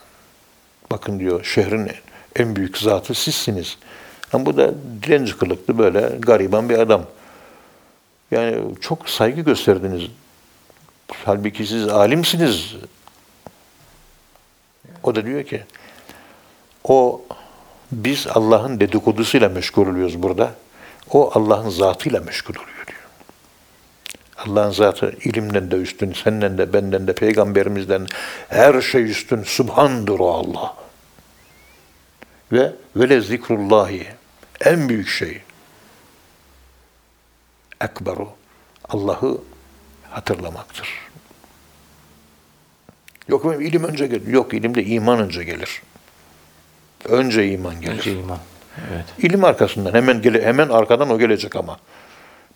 Bakın 0.91 1.21
diyor, 1.21 1.45
şehrin 1.45 1.91
en 2.37 2.57
büyük 2.57 2.79
zatı 2.79 3.15
sizsiniz. 3.15 3.79
Ama 4.33 4.47
bu 4.47 4.57
da 4.57 4.75
dilenci 5.03 5.39
kılıklı 5.39 5.79
böyle 5.79 6.11
gariban 6.19 6.69
bir 6.69 6.79
adam. 6.79 7.07
Yani 8.31 8.57
çok 8.81 9.09
saygı 9.09 9.41
gösterdiniz. 9.41 10.03
Halbuki 11.25 11.67
siz 11.67 11.89
alimsiniz. 11.89 12.75
O 15.03 15.15
da 15.15 15.27
diyor 15.27 15.45
ki, 15.45 15.63
o 16.85 17.23
biz 17.93 18.27
Allah'ın 18.27 18.81
dedikodusuyla 18.81 19.49
meşgul 19.49 19.87
oluyoruz 19.87 20.23
burada. 20.23 20.55
O 21.13 21.31
Allah'ın 21.35 21.71
zatıyla 21.71 22.21
meşgul 22.21 22.55
oluyor 22.55 22.87
diyor. 22.87 23.01
Allah'ın 24.37 24.71
zatı 24.71 25.17
ilimden 25.25 25.71
de 25.71 25.77
üstün, 25.77 26.13
senden 26.13 26.59
de, 26.59 26.73
benden 26.73 27.07
de, 27.07 27.15
peygamberimizden 27.15 28.07
her 28.49 28.83
şey 28.83 29.11
üstün. 29.11 29.43
Subhandır 29.43 30.19
o 30.19 30.31
Allah. 30.31 30.77
Ve 32.53 32.73
vele 32.97 33.21
zikrullahi 33.21 34.07
en 34.61 34.89
büyük 34.89 35.09
şey. 35.09 35.43
Ekberu 37.81 38.29
Allah'ı 38.89 39.41
hatırlamaktır. 40.11 40.89
Yok 43.29 43.45
benim 43.45 43.61
ilim 43.61 43.85
önce 43.85 44.07
gelir. 44.07 44.27
Yok 44.27 44.55
ilimde 44.55 44.85
iman 44.85 45.21
önce 45.21 45.45
gelir. 45.45 45.83
Önce 47.05 47.53
iman 47.53 47.81
gelir. 47.81 47.93
Önce 47.93 48.13
iman. 48.13 48.39
Evet. 48.79 49.05
İlim 49.19 49.45
arkasından 49.45 49.95
hemen 49.95 50.23
gele, 50.23 50.45
hemen 50.45 50.69
arkadan 50.69 51.11
o 51.11 51.19
gelecek 51.19 51.57
ama. 51.57 51.79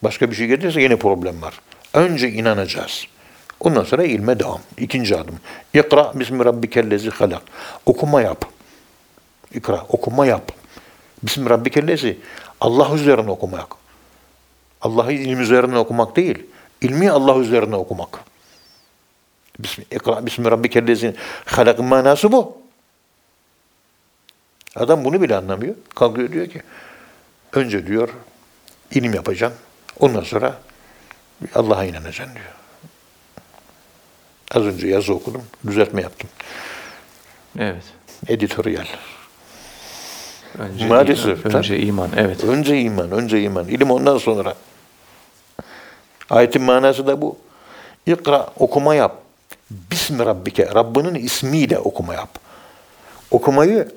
Başka 0.02 0.30
bir 0.30 0.36
şey 0.36 0.46
gelirse 0.46 0.82
yine 0.82 0.96
problem 0.96 1.42
var. 1.42 1.60
Önce 1.94 2.28
inanacağız. 2.30 3.06
Ondan 3.60 3.84
sonra 3.84 4.04
ilme 4.04 4.38
devam. 4.38 4.60
İkinci 4.78 5.16
adım. 5.16 5.40
İkra 5.74 6.12
bismi 6.14 6.44
rabbikellezi 6.44 7.10
halak. 7.10 7.42
Okuma 7.86 8.22
yap. 8.22 8.44
İkra, 9.54 9.84
okuma 9.88 10.26
yap. 10.26 10.52
Bismi 11.22 11.50
rabbikellezi. 11.50 12.18
Allah 12.60 12.94
üzerine 12.94 13.30
okumak. 13.30 13.68
Allah'ı 14.80 15.12
ilim 15.12 15.40
üzerine 15.40 15.78
okumak 15.78 16.16
değil. 16.16 16.38
İlmi 16.80 17.10
Allah 17.10 17.38
üzerine 17.38 17.76
okumak. 17.76 18.20
Bismi, 19.58 19.84
ikra 19.90 20.26
bismi 20.26 20.50
rabbikellezi 20.50 21.14
halak 21.44 21.78
manası 21.78 22.32
bu. 22.32 22.63
Adam 24.76 25.04
bunu 25.04 25.22
bile 25.22 25.36
anlamıyor. 25.36 25.74
Kalkıyor 25.94 26.32
diyor 26.32 26.46
ki 26.46 26.62
önce 27.52 27.86
diyor 27.86 28.08
ilim 28.90 29.14
yapacaksın. 29.14 29.58
Ondan 30.00 30.22
sonra 30.22 30.54
Allah'a 31.54 31.84
inanacaksın 31.84 32.34
diyor. 32.34 32.54
Az 34.54 34.62
önce 34.62 34.88
yazı 34.88 35.14
okudum. 35.14 35.42
Düzeltme 35.66 36.02
yaptım. 36.02 36.30
Evet. 37.58 37.82
Editoryal. 38.28 38.86
Önce 40.58 40.86
Maalesef, 40.86 41.44
iman. 41.46 41.56
Önce 41.56 41.78
iman. 41.80 42.10
Evet. 42.16 42.44
Önce 42.44 42.80
iman, 42.80 43.10
önce 43.10 43.42
iman. 43.42 43.68
İlim 43.68 43.90
ondan 43.90 44.18
sonra. 44.18 44.54
Ayetin 46.30 46.62
manası 46.62 47.06
da 47.06 47.20
bu. 47.22 47.38
İkra, 48.06 48.48
okuma 48.58 48.94
yap. 48.94 49.22
Bismi 49.70 50.26
Rabbike, 50.26 50.66
Rabbinin 50.74 51.14
ismiyle 51.14 51.78
okuma 51.78 52.14
yap. 52.14 52.38
Okumayı, 53.30 53.88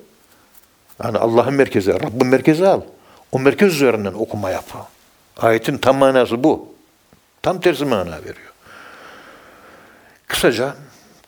yani 1.04 1.18
Allah'ın 1.18 1.54
merkezi, 1.54 1.94
Rabbin 1.94 2.28
merkezi 2.28 2.68
al. 2.68 2.82
O 3.32 3.40
merkez 3.40 3.74
üzerinden 3.74 4.14
okuma 4.14 4.50
yap. 4.50 4.66
Ayetin 5.38 5.78
tam 5.78 5.98
manası 5.98 6.44
bu. 6.44 6.74
Tam 7.42 7.60
tersi 7.60 7.86
mana 7.86 8.18
veriyor. 8.18 8.54
Kısaca 10.28 10.76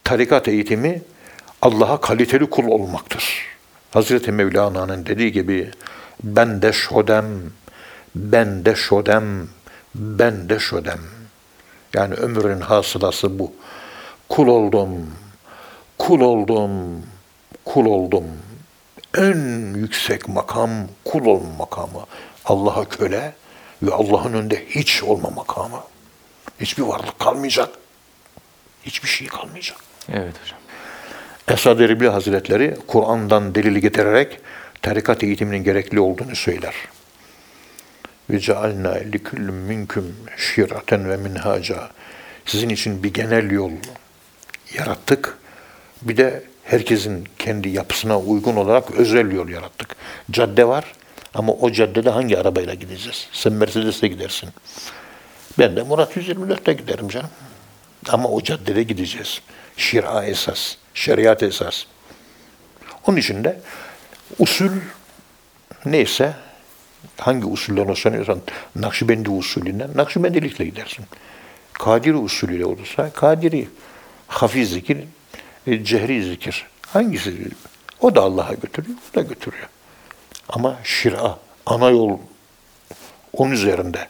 tarikat 0.04 0.48
eğitimi 0.48 1.02
Allah'a 1.62 2.00
kaliteli 2.00 2.50
kul 2.50 2.64
olmaktır. 2.64 3.46
Hazreti 3.90 4.32
Mevlana'nın 4.32 5.06
dediği 5.06 5.32
gibi 5.32 5.70
ben 6.24 6.62
de 6.62 6.72
şodem, 6.72 7.26
ben 8.14 8.64
de 8.64 8.74
şodem, 8.74 9.48
ben 9.94 10.48
de 10.48 10.58
şodem. 10.58 11.00
Yani 11.94 12.14
ömrün 12.14 12.60
hasılası 12.60 13.38
bu. 13.38 13.52
Kul 14.28 14.46
oldum, 14.46 14.90
kul 15.98 16.20
oldum, 16.20 16.70
kul 17.64 17.86
oldum. 17.86 18.24
En 19.18 19.74
yüksek 19.74 20.28
makam 20.28 20.70
kul 21.04 21.26
olma 21.26 21.54
makamı. 21.58 22.06
Allah'a 22.44 22.88
köle 22.88 23.34
ve 23.82 23.94
Allah'ın 23.94 24.32
önünde 24.32 24.64
hiç 24.68 25.02
olma 25.02 25.30
makamı. 25.30 25.82
Hiçbir 26.60 26.82
varlık 26.82 27.18
kalmayacak. 27.18 27.68
Hiçbir 28.82 29.08
şey 29.08 29.26
kalmayacak. 29.26 29.78
Evet 30.12 30.34
hocam. 30.42 30.58
Esad 31.48 31.80
Erbil 31.80 32.06
Hazretleri 32.06 32.76
Kur'an'dan 32.86 33.54
delil 33.54 33.78
getirerek 33.78 34.40
tarikat 34.82 35.22
eğitiminin 35.24 35.64
gerekli 35.64 36.00
olduğunu 36.00 36.36
söyler. 36.36 36.74
Ve 38.30 38.38
cealna 38.38 38.92
likullin 38.92 39.54
minkum 39.54 40.16
şiraten 40.36 41.10
ve 41.10 41.16
minhaca. 41.16 41.90
Sizin 42.46 42.68
için 42.68 43.02
bir 43.02 43.14
genel 43.14 43.50
yol 43.50 43.72
yarattık. 44.74 45.38
Bir 46.02 46.16
de 46.16 46.44
herkesin 46.70 47.28
kendi 47.38 47.68
yapısına 47.68 48.18
uygun 48.18 48.56
olarak 48.56 48.90
özel 48.90 49.32
yol 49.32 49.48
yarattık. 49.48 49.96
Cadde 50.30 50.68
var 50.68 50.84
ama 51.34 51.52
o 51.52 51.72
caddede 51.72 52.10
hangi 52.10 52.38
arabayla 52.38 52.74
gideceğiz? 52.74 53.28
Sen 53.32 53.52
Mercedes'le 53.52 54.02
gidersin. 54.02 54.50
Ben 55.58 55.76
de 55.76 55.82
Murat 55.82 56.16
124'te 56.16 56.72
giderim 56.72 57.08
canım. 57.08 57.30
Ama 58.08 58.28
o 58.28 58.42
caddede 58.42 58.82
gideceğiz. 58.82 59.40
Şira 59.76 60.24
esas, 60.24 60.76
şeriat 60.94 61.42
esas. 61.42 61.84
Onun 63.06 63.16
için 63.16 63.44
de 63.44 63.60
usul 64.38 64.70
neyse 65.84 66.32
hangi 67.16 67.46
usulden 67.46 67.84
hoşlanıyorsan 67.84 68.40
Nakşibendi 68.76 69.30
usulünden 69.30 69.90
Nakşibendilikle 69.94 70.64
gidersin. 70.64 71.04
Kadiri 71.72 72.16
usulüyle 72.16 72.66
olursa 72.66 73.10
Kadiri, 73.10 73.68
hafi 74.28 74.66
zikir, 74.66 74.98
cehri 75.84 76.24
zikir. 76.24 76.66
Hangisi? 76.86 77.48
O 78.00 78.14
da 78.14 78.20
Allah'a 78.20 78.54
götürüyor, 78.54 78.98
o 79.12 79.16
da 79.16 79.22
götürüyor. 79.22 79.68
Ama 80.48 80.76
şira, 80.84 81.38
ana 81.66 81.90
yol 81.90 82.18
onun 83.32 83.50
üzerinde. 83.50 84.08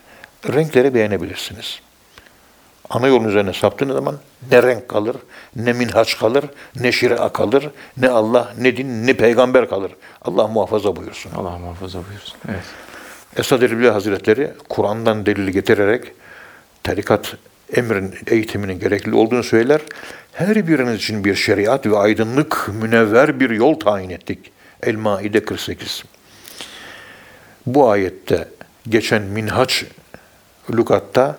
Renkleri 0.48 0.94
beğenebilirsiniz. 0.94 1.80
Ana 2.90 3.06
yolun 3.06 3.28
üzerine 3.28 3.52
saptığınız 3.52 3.94
zaman 3.94 4.18
ne 4.50 4.62
renk 4.62 4.88
kalır, 4.88 5.16
ne 5.56 5.72
minhaç 5.72 6.18
kalır, 6.18 6.44
ne 6.80 6.92
şira 6.92 7.28
kalır, 7.28 7.70
ne 7.96 8.08
Allah, 8.08 8.54
ne 8.58 8.76
din, 8.76 9.06
ne 9.06 9.14
peygamber 9.14 9.68
kalır. 9.68 9.92
Allah 10.22 10.48
muhafaza 10.48 10.96
buyursun. 10.96 11.30
Allah 11.36 11.58
muhafaza 11.58 11.98
buyursun. 12.08 12.36
Evet. 12.48 12.64
Esad 13.36 13.62
Erbil 13.62 13.88
Hazretleri 13.88 14.50
Kur'an'dan 14.68 15.26
delil 15.26 15.48
getirerek 15.48 16.04
tarikat 16.82 17.36
emrin 17.76 18.14
eğitiminin 18.26 18.80
gerekli 18.80 19.14
olduğunu 19.14 19.42
söyler. 19.42 19.80
Her 20.40 20.68
biriniz 20.68 20.94
için 20.94 21.24
bir 21.24 21.34
şeriat 21.34 21.86
ve 21.86 21.98
aydınlık, 21.98 22.68
münevver 22.68 23.40
bir 23.40 23.50
yol 23.50 23.80
tayin 23.80 24.10
ettik. 24.10 24.52
El-Maide 24.82 25.44
48. 25.44 26.04
Bu 27.66 27.90
ayette 27.90 28.48
geçen 28.88 29.22
minhaç 29.22 29.84
lügatta 30.72 31.38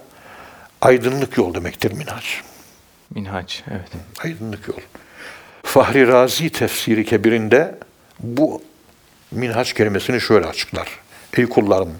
aydınlık 0.81 1.37
yol 1.37 1.53
demektir 1.53 1.91
minhaç. 1.91 2.41
Minhaç. 3.15 3.63
Evet. 3.71 3.89
Aydınlık 4.23 4.67
yol. 4.67 4.79
Fahri 5.63 6.07
Razi 6.07 6.49
tefsiri 6.49 7.05
kebirinde 7.05 7.75
bu 8.19 8.63
minhaç 9.31 9.73
kelimesini 9.73 10.21
şöyle 10.21 10.45
açıklar. 10.45 10.87
Ey 11.37 11.45
kullarım, 11.45 11.93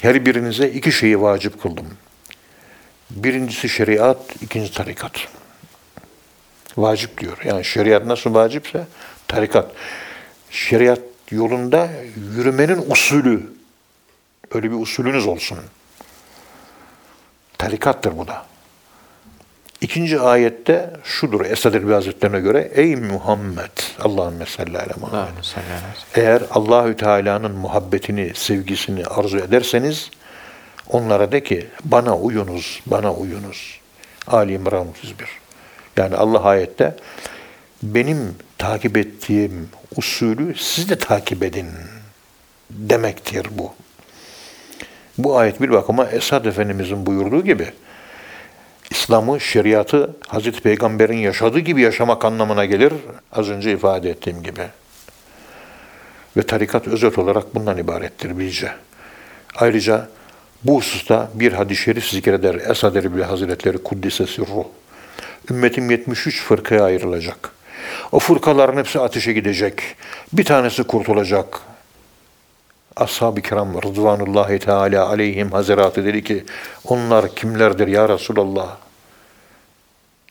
her 0.00 0.26
birinize 0.26 0.68
iki 0.68 0.92
şeyi 0.92 1.20
vacip 1.20 1.62
kıldım. 1.62 1.86
Birincisi 3.10 3.68
şeriat, 3.68 4.42
ikinci 4.42 4.72
tarikat. 4.72 5.28
Vacip 6.78 7.18
diyor. 7.18 7.38
Yani 7.44 7.64
şeriat 7.64 8.06
nasıl 8.06 8.34
vacipse 8.34 8.86
tarikat. 9.28 9.70
Şeriat 10.50 11.00
yolunda 11.30 11.88
yürümenin 12.36 12.90
usulü. 12.90 13.42
Öyle 14.54 14.70
bir 14.70 14.76
usulünüz 14.76 15.26
olsun. 15.26 15.58
Tarikattır 17.58 18.18
bu 18.18 18.26
da. 18.26 18.46
İkinci 19.80 20.20
ayette 20.20 20.90
şudur 21.04 21.44
Esad 21.44 21.74
Elbi 21.74 21.92
Hazretlerine 21.92 22.40
göre 22.40 22.70
Ey 22.74 22.96
Muhammed 22.96 23.70
Allahümme 24.00 24.46
salli 24.46 24.78
ala 24.78 24.94
Muhammed. 25.00 25.18
Allahümme 25.18 25.42
salli 25.42 25.64
ala 25.64 26.24
Eğer 26.24 26.42
Allahü 26.50 26.96
Teala'nın 26.96 27.54
muhabbetini, 27.54 28.32
sevgisini 28.34 29.06
arzu 29.06 29.38
ederseniz 29.38 30.10
onlara 30.88 31.32
de 31.32 31.42
ki 31.42 31.66
bana 31.84 32.16
uyunuz, 32.16 32.82
bana 32.86 33.14
uyunuz. 33.14 33.80
Ali 34.26 34.52
İmran 34.52 34.88
31. 34.88 35.47
Yani 35.98 36.16
Allah 36.16 36.44
ayette 36.44 36.96
benim 37.82 38.34
takip 38.58 38.96
ettiğim 38.96 39.68
usulü 39.96 40.54
siz 40.56 40.88
de 40.88 40.98
takip 40.98 41.42
edin 41.42 41.68
demektir 42.70 43.46
bu. 43.50 43.72
Bu 45.18 45.38
ayet 45.38 45.60
bir 45.60 45.70
bakıma 45.70 46.06
Esad 46.06 46.44
Efendimizin 46.44 47.06
buyurduğu 47.06 47.44
gibi 47.44 47.72
İslam'ı, 48.90 49.40
şeriatı 49.40 50.16
Hazreti 50.28 50.60
Peygamber'in 50.60 51.18
yaşadığı 51.18 51.58
gibi 51.58 51.82
yaşamak 51.82 52.24
anlamına 52.24 52.64
gelir. 52.64 52.92
Az 53.32 53.50
önce 53.50 53.72
ifade 53.72 54.10
ettiğim 54.10 54.42
gibi. 54.42 54.66
Ve 56.36 56.42
tarikat 56.42 56.88
özet 56.88 57.18
olarak 57.18 57.54
bundan 57.54 57.78
ibarettir 57.78 58.38
bilce. 58.38 58.72
Ayrıca 59.56 60.08
bu 60.64 60.76
hususta 60.76 61.30
bir 61.34 61.52
hadis-i 61.52 61.82
şerif 61.82 62.10
zikreder 62.10 62.54
Esad 62.54 62.94
Erbil 62.94 63.22
Hazretleri 63.22 63.78
Kuddise 63.78 64.26
Sirruh. 64.26 64.64
Ümmetim 65.50 65.90
73 65.90 66.42
fırkaya 66.42 66.84
ayrılacak. 66.84 67.50
O 68.12 68.18
fırkaların 68.18 68.76
hepsi 68.76 69.00
ateşe 69.00 69.32
gidecek. 69.32 69.82
Bir 70.32 70.44
tanesi 70.44 70.84
kurtulacak. 70.84 71.60
Ashab-ı 72.96 73.40
kiram 73.40 73.82
Rıdvanullahi 73.82 74.58
Teala 74.58 75.08
aleyhim 75.08 75.52
hazaratı 75.52 76.04
dedi 76.04 76.24
ki 76.24 76.44
onlar 76.84 77.34
kimlerdir 77.34 77.88
ya 77.88 78.08
Resulallah? 78.08 78.76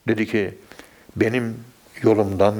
Dedi 0.08 0.26
ki 0.26 0.54
benim 1.16 1.64
yolumdan 2.02 2.54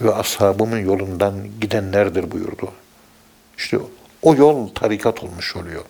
ve 0.00 0.14
ashabımın 0.14 0.78
yolundan 0.78 1.34
gidenlerdir 1.60 2.30
buyurdu. 2.30 2.72
İşte 3.58 3.78
o 4.22 4.34
yol 4.34 4.68
tarikat 4.68 5.24
olmuş 5.24 5.56
oluyor. 5.56 5.82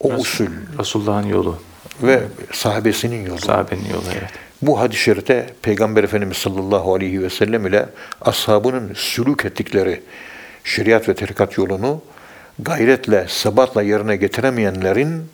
O 0.00 0.12
usul 0.12 0.48
Resulullah'ın 0.78 1.26
yolu. 1.26 1.58
ve 2.02 2.22
sahabesinin 2.52 3.26
yolu. 3.26 3.38
Sahabenin 3.38 3.84
yolu 3.84 4.04
evet. 4.12 4.43
Bu 4.66 4.80
hadis-i 4.80 5.02
şerifte 5.02 5.46
Peygamber 5.62 6.04
Efendimiz 6.04 6.36
sallallahu 6.36 6.94
aleyhi 6.94 7.22
ve 7.22 7.30
sellem 7.30 7.66
ile 7.66 7.86
ashabının 8.20 8.92
sülük 8.94 9.44
ettikleri 9.44 10.02
şeriat 10.64 11.08
ve 11.08 11.14
tarikat 11.14 11.58
yolunu 11.58 12.02
gayretle, 12.58 13.26
sebatla 13.28 13.82
yerine 13.82 14.16
getiremeyenlerin 14.16 15.28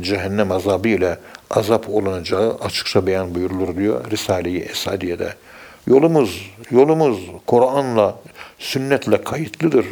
cehennem 0.00 0.52
azabı 0.52 0.88
ile 0.88 1.18
azap 1.50 1.88
olunacağı 1.88 2.58
açıkça 2.60 3.06
beyan 3.06 3.34
buyurulur 3.34 3.76
diyor 3.76 4.10
Risale-i 4.10 4.58
Esadiye'de. 4.58 5.34
Yolumuz, 5.86 6.50
yolumuz 6.70 7.18
Kur'an'la, 7.46 8.18
sünnetle 8.58 9.24
kayıtlıdır. 9.24 9.86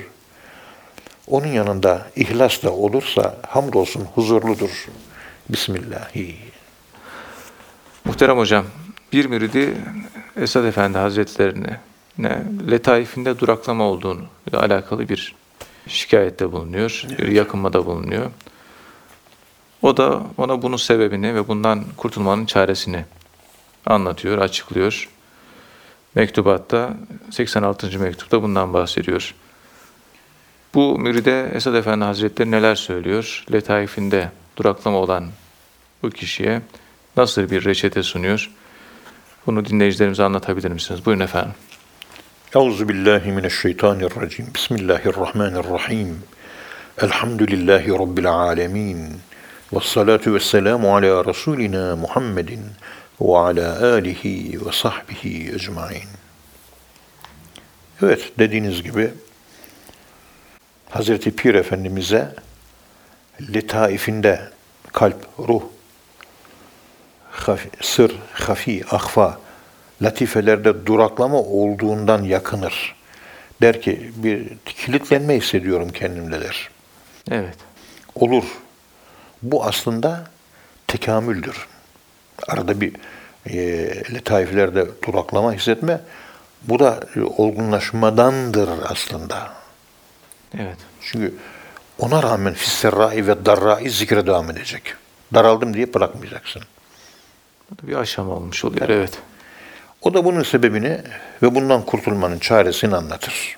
Onun 1.27 1.47
yanında 1.47 2.07
ihlas 2.17 2.63
da 2.63 2.73
olursa 2.73 3.37
hamdolsun 3.47 4.05
huzurludur. 4.15 4.87
Bismillahi. 5.49 6.37
Muhterem 8.05 8.39
hocam, 8.39 8.65
bir 9.13 9.25
müridi 9.27 9.75
Esad 10.37 10.65
Efendi 10.65 10.99
Hazretlerine 10.99 11.81
ne 12.19 12.43
letaifinde 12.71 13.39
duraklama 13.39 13.85
olduğunu 13.85 14.23
alakalı 14.53 15.09
bir 15.09 15.35
şikayette 15.87 16.53
bulunuyor, 16.53 17.05
bir 17.19 17.29
yakınmada 17.29 17.87
bulunuyor. 17.87 18.31
O 19.83 19.97
da 19.97 20.23
ona 20.37 20.63
bunun 20.63 20.77
sebebini 20.77 21.35
ve 21.35 21.49
bundan 21.49 21.85
kurtulmanın 21.97 22.47
çaresini 22.47 23.05
anlatıyor, 23.87 24.39
açıklıyor. 24.39 25.09
Mektubatta 26.15 26.95
86. 27.31 27.99
mektupta 27.99 28.43
bundan 28.43 28.73
bahsediyor. 28.73 29.35
Bu 30.75 30.99
müride 30.99 31.51
Esad 31.55 31.75
Efendi 31.75 32.05
Hazretleri 32.05 32.51
neler 32.51 32.75
söylüyor? 32.75 33.45
Letaifinde 33.53 34.31
duraklama 34.57 34.99
olan 34.99 35.27
bu 36.03 36.11
kişiye 36.11 36.63
nasıl 37.17 37.51
bir 37.51 37.65
reçete 37.65 38.03
sunuyor? 38.03 38.51
Bunu 39.49 39.65
dinleyicilerimize 39.65 40.25
anlatabilir 40.25 40.71
misiniz? 40.71 41.07
Buyurun 41.07 41.23
efendim. 41.23 41.53
Euzu 42.55 42.89
billahi 42.89 43.33
mineşşeytanirracim. 43.33 44.47
Bismillahirrahmanirrahim. 44.55 46.23
Elhamdülillahi 47.03 47.89
rabbil 47.93 48.31
alamin. 48.33 49.21
Ves 49.73 49.85
salatu 49.85 50.35
vesselamu 50.35 50.97
ala 50.97 51.25
rasulina 51.25 51.97
Muhammedin 51.97 52.61
ve 53.21 53.39
ala 53.39 53.93
alihi 53.93 54.67
ve 54.67 54.73
sahbihi 54.73 55.55
ecmaîn. 55.55 56.09
Evet, 58.03 58.33
dediğiniz 58.39 58.83
gibi 58.83 59.11
Hazreti 60.91 61.37
Pir 61.37 61.55
Efendimiz'e 61.55 62.35
letaifinde 63.55 64.41
kalp, 64.93 65.27
ruh, 65.39 65.63
hafi, 67.41 67.71
sır, 67.81 68.17
hafi, 68.33 68.85
ahfa, 68.91 69.39
latifelerde 70.03 70.87
duraklama 70.87 71.39
olduğundan 71.39 72.23
yakınır. 72.23 72.97
Der 73.63 73.83
ki 73.83 74.11
bir 74.17 74.49
kilitlenme 74.65 75.37
hissediyorum 75.37 75.89
kendimde 75.89 76.41
der. 76.41 76.71
Evet. 77.31 77.57
Olur. 78.15 78.45
Bu 79.43 79.65
aslında 79.65 80.25
tekamüldür. 80.87 81.67
Arada 82.49 82.81
bir 82.81 82.93
e, 83.47 83.59
letaiflerde 84.15 84.87
duraklama 85.07 85.53
hissetme. 85.53 86.01
Bu 86.63 86.79
da 86.79 87.01
e, 87.17 87.21
olgunlaşmadandır 87.21 88.71
aslında. 88.89 89.53
Evet. 90.55 90.77
Çünkü 91.03 91.35
ona 91.99 92.23
rağmen 92.23 92.55
fisserrai 92.55 93.27
ve 93.27 93.47
darrai 93.47 93.91
zikre 93.91 94.27
devam 94.27 94.51
edecek. 94.51 94.95
Daraldım 95.35 95.75
diye 95.75 95.95
bırakmayacaksın. 95.95 96.63
Bu 97.71 97.79
da 97.79 97.89
bir 97.89 97.97
aşama 97.97 98.33
olmuş 98.33 98.65
oluyor. 98.65 98.89
Evet. 98.89 99.19
O 100.03 100.15
da 100.15 100.25
bunun 100.25 100.43
sebebini 100.43 101.01
ve 101.43 101.55
bundan 101.55 101.83
kurtulmanın 101.83 102.39
çaresini 102.39 102.97
anlatır. 102.97 103.57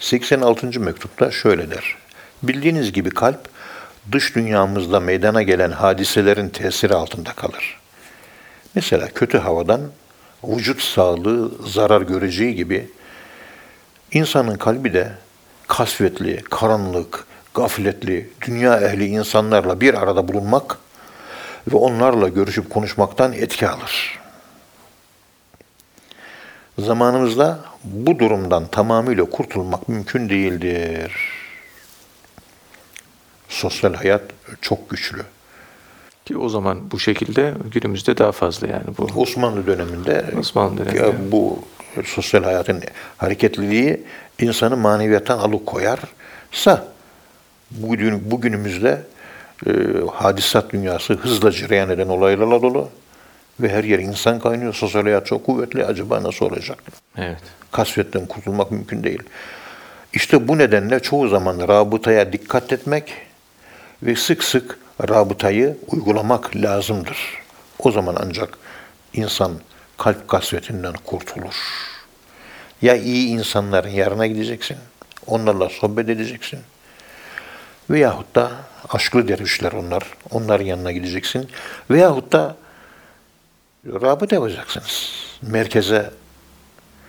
86. 0.00 0.80
mektupta 0.80 1.30
şöyle 1.30 1.70
der. 1.70 1.96
Bildiğiniz 2.42 2.92
gibi 2.92 3.10
kalp 3.10 3.48
dış 4.12 4.34
dünyamızda 4.36 5.00
meydana 5.00 5.42
gelen 5.42 5.70
hadiselerin 5.70 6.48
tesiri 6.48 6.94
altında 6.94 7.32
kalır. 7.32 7.80
Mesela 8.74 9.08
kötü 9.08 9.38
havadan 9.38 9.80
vücut 10.44 10.82
sağlığı 10.82 11.50
zarar 11.68 12.02
göreceği 12.02 12.54
gibi 12.54 12.90
insanın 14.12 14.56
kalbi 14.56 14.92
de 14.94 15.12
kasvetli, 15.68 16.42
karanlık, 16.50 17.24
gafletli, 17.54 18.30
dünya 18.46 18.80
ehli 18.80 19.06
insanlarla 19.06 19.80
bir 19.80 19.94
arada 19.94 20.28
bulunmak 20.28 20.78
ve 21.72 21.76
onlarla 21.76 22.28
görüşüp 22.28 22.70
konuşmaktan 22.70 23.32
etki 23.32 23.68
alır. 23.68 24.18
Zamanımızda 26.78 27.58
bu 27.84 28.18
durumdan 28.18 28.66
tamamıyla 28.66 29.24
kurtulmak 29.24 29.88
mümkün 29.88 30.28
değildir. 30.28 31.12
Sosyal 33.48 33.94
hayat 33.94 34.22
çok 34.60 34.90
güçlü. 34.90 35.22
Ki 36.24 36.38
o 36.38 36.48
zaman 36.48 36.90
bu 36.90 36.98
şekilde 36.98 37.54
günümüzde 37.70 38.18
daha 38.18 38.32
fazla 38.32 38.66
yani 38.66 38.84
bu. 38.98 39.20
Osmanlı 39.20 39.66
döneminde 39.66 40.24
Osmanlı 40.40 40.78
döneminde. 40.78 41.32
bu 41.32 41.64
sosyal 42.04 42.44
hayatın 42.44 42.82
hareketliliği 43.16 44.04
insanı 44.40 44.76
maneviyattan 44.76 45.38
alıkoyarsa 45.38 46.88
bugün, 47.70 48.30
bugünümüzde 48.30 49.02
e, 49.66 49.70
hadisat 50.14 50.72
dünyası 50.72 51.14
hızla 51.14 51.50
cereyan 51.50 51.90
eden 51.90 52.08
olaylarla 52.08 52.62
dolu 52.62 52.88
ve 53.60 53.68
her 53.68 53.84
yer 53.84 53.98
insan 53.98 54.40
kaynıyor. 54.40 54.74
Sosyal 54.74 55.02
hayat 55.02 55.26
çok 55.26 55.46
kuvvetli. 55.46 55.84
Acaba 55.84 56.22
nasıl 56.22 56.46
olacak? 56.46 56.78
Evet. 57.18 57.38
kasvetten 57.72 58.26
kurtulmak 58.26 58.70
mümkün 58.70 59.04
değil. 59.04 59.22
İşte 60.12 60.48
bu 60.48 60.58
nedenle 60.58 61.00
çoğu 61.00 61.28
zaman 61.28 61.68
rabıtaya 61.68 62.32
dikkat 62.32 62.72
etmek 62.72 63.12
ve 64.02 64.16
sık 64.16 64.44
sık 64.44 64.78
rabıtayı 65.08 65.76
uygulamak 65.86 66.56
lazımdır. 66.56 67.18
O 67.78 67.92
zaman 67.92 68.16
ancak 68.20 68.58
insan 69.12 69.52
kalp 69.98 70.28
kasvetinden 70.28 70.94
kurtulur. 71.04 71.54
Ya 72.82 72.96
iyi 72.96 73.28
insanların 73.28 73.88
yanına 73.88 74.26
gideceksin, 74.26 74.76
onlarla 75.26 75.68
sohbet 75.68 76.08
edeceksin. 76.08 76.58
Veyahut 77.90 78.34
da 78.34 78.52
aşklı 78.88 79.28
dervişler 79.28 79.72
onlar, 79.72 80.02
onların 80.30 80.64
yanına 80.64 80.92
gideceksin. 80.92 81.50
Veyahut 81.90 82.32
da 82.32 82.56
rabıta 83.86 84.34
yapacaksınız. 84.34 85.12
Merkeze 85.42 86.10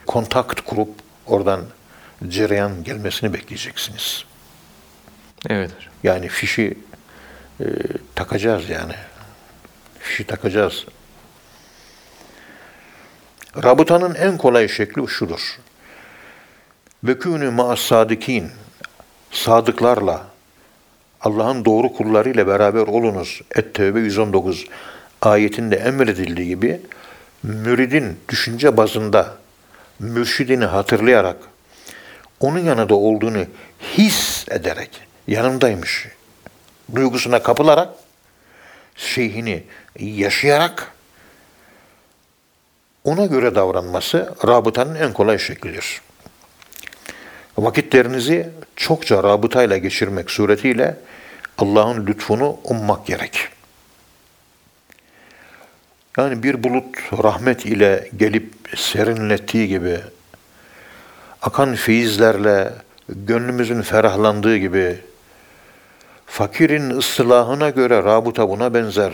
kontakt 0.06 0.62
kurup 0.62 0.90
oradan 1.26 1.62
cereyan 2.28 2.84
gelmesini 2.84 3.34
bekleyeceksiniz. 3.34 4.26
Evet. 5.50 5.72
Yani 6.04 6.28
fişi 6.28 6.78
e, 7.60 7.66
takacağız 8.16 8.70
yani. 8.70 8.96
Fişi 10.00 10.28
takacağız. 10.28 10.86
Rabıtanın 13.64 14.16
en 14.16 14.38
kolay 14.38 14.68
şekli 14.68 15.08
şudur. 15.08 15.60
Vekûnü 17.04 17.50
ma'as 17.50 17.80
sadikin. 17.80 18.52
Sadıklarla, 19.32 20.26
Allah'ın 21.26 21.66
doğru 21.66 21.94
kullarıyla 21.94 22.48
beraber 22.48 22.82
olunuz. 22.88 23.42
Et-Tevbe 23.56 24.00
119 24.00 24.66
ayetinde 25.22 25.76
emredildiği 25.76 26.48
gibi 26.48 26.82
müridin 27.44 28.20
düşünce 28.30 28.78
bazında 28.78 29.36
mürşidini 30.00 30.66
hatırlayarak 30.66 31.38
onun 32.40 32.60
yanında 32.60 32.96
olduğunu 32.96 33.46
his 33.98 34.46
ederek 34.50 34.90
yanındaymış 35.28 36.08
duygusuna 36.96 37.44
kapılarak 37.44 37.90
şeyhini 38.96 39.64
yaşayarak 40.00 40.92
ona 43.04 43.26
göre 43.26 43.56
davranması 43.56 44.36
rabıtanın 44.48 44.96
en 44.96 45.14
kolay 45.14 45.40
şeklidir. 45.40 46.02
Vakitlerinizi 47.58 48.50
çokça 48.76 49.24
rabıtayla 49.24 49.78
geçirmek 49.78 50.32
suretiyle 50.32 50.98
Allah'ın 51.58 52.08
lütfunu 52.08 52.58
ummak 52.63 53.06
gerek. 53.06 53.48
Yani 56.18 56.44
bir 56.44 56.63
bulut 56.63 56.96
rahmet 57.24 57.65
ile 57.65 58.10
gelip 58.18 58.54
serinlettiği 58.76 59.68
gibi, 59.68 60.00
akan 61.41 61.76
feyizlerle 61.76 62.74
gönlümüzün 63.10 63.82
ferahlandığı 63.82 64.58
gibi, 64.58 65.00
fakirin 66.26 66.89
ıslahına 66.89 67.70
göre 67.70 68.04
rabıta 68.04 68.50
buna 68.50 68.74
benzer, 68.74 69.13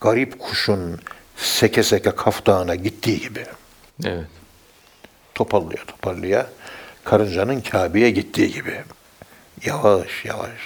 garip 0.00 0.38
kuşun 0.38 1.00
seke 1.36 1.82
seke 1.82 2.10
kaftağına 2.10 2.74
gittiği 2.74 3.20
gibi, 3.20 3.44
Evet. 4.04 4.24
toparlaya 5.34 5.84
toparlaya 5.86 6.46
karıncanın 7.04 7.60
Kabe'ye 7.60 8.10
gittiği 8.10 8.52
gibi, 8.52 8.82
yavaş 9.64 10.24
yavaş, 10.24 10.60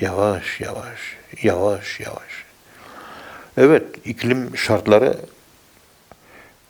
yavaş 0.00 0.60
yavaş, 0.60 1.00
yavaş 1.42 2.00
yavaş. 2.00 2.46
Evet, 3.56 3.82
iklim 4.04 4.56
şartları 4.56 5.16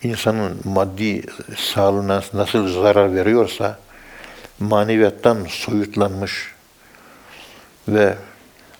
insanın 0.02 0.60
maddi 0.64 1.22
sağlığına 1.56 2.22
nasıl 2.32 2.82
zarar 2.82 3.14
veriyorsa, 3.14 3.78
maneviyattan 4.60 5.46
soyutlanmış 5.48 6.54
ve 7.88 8.14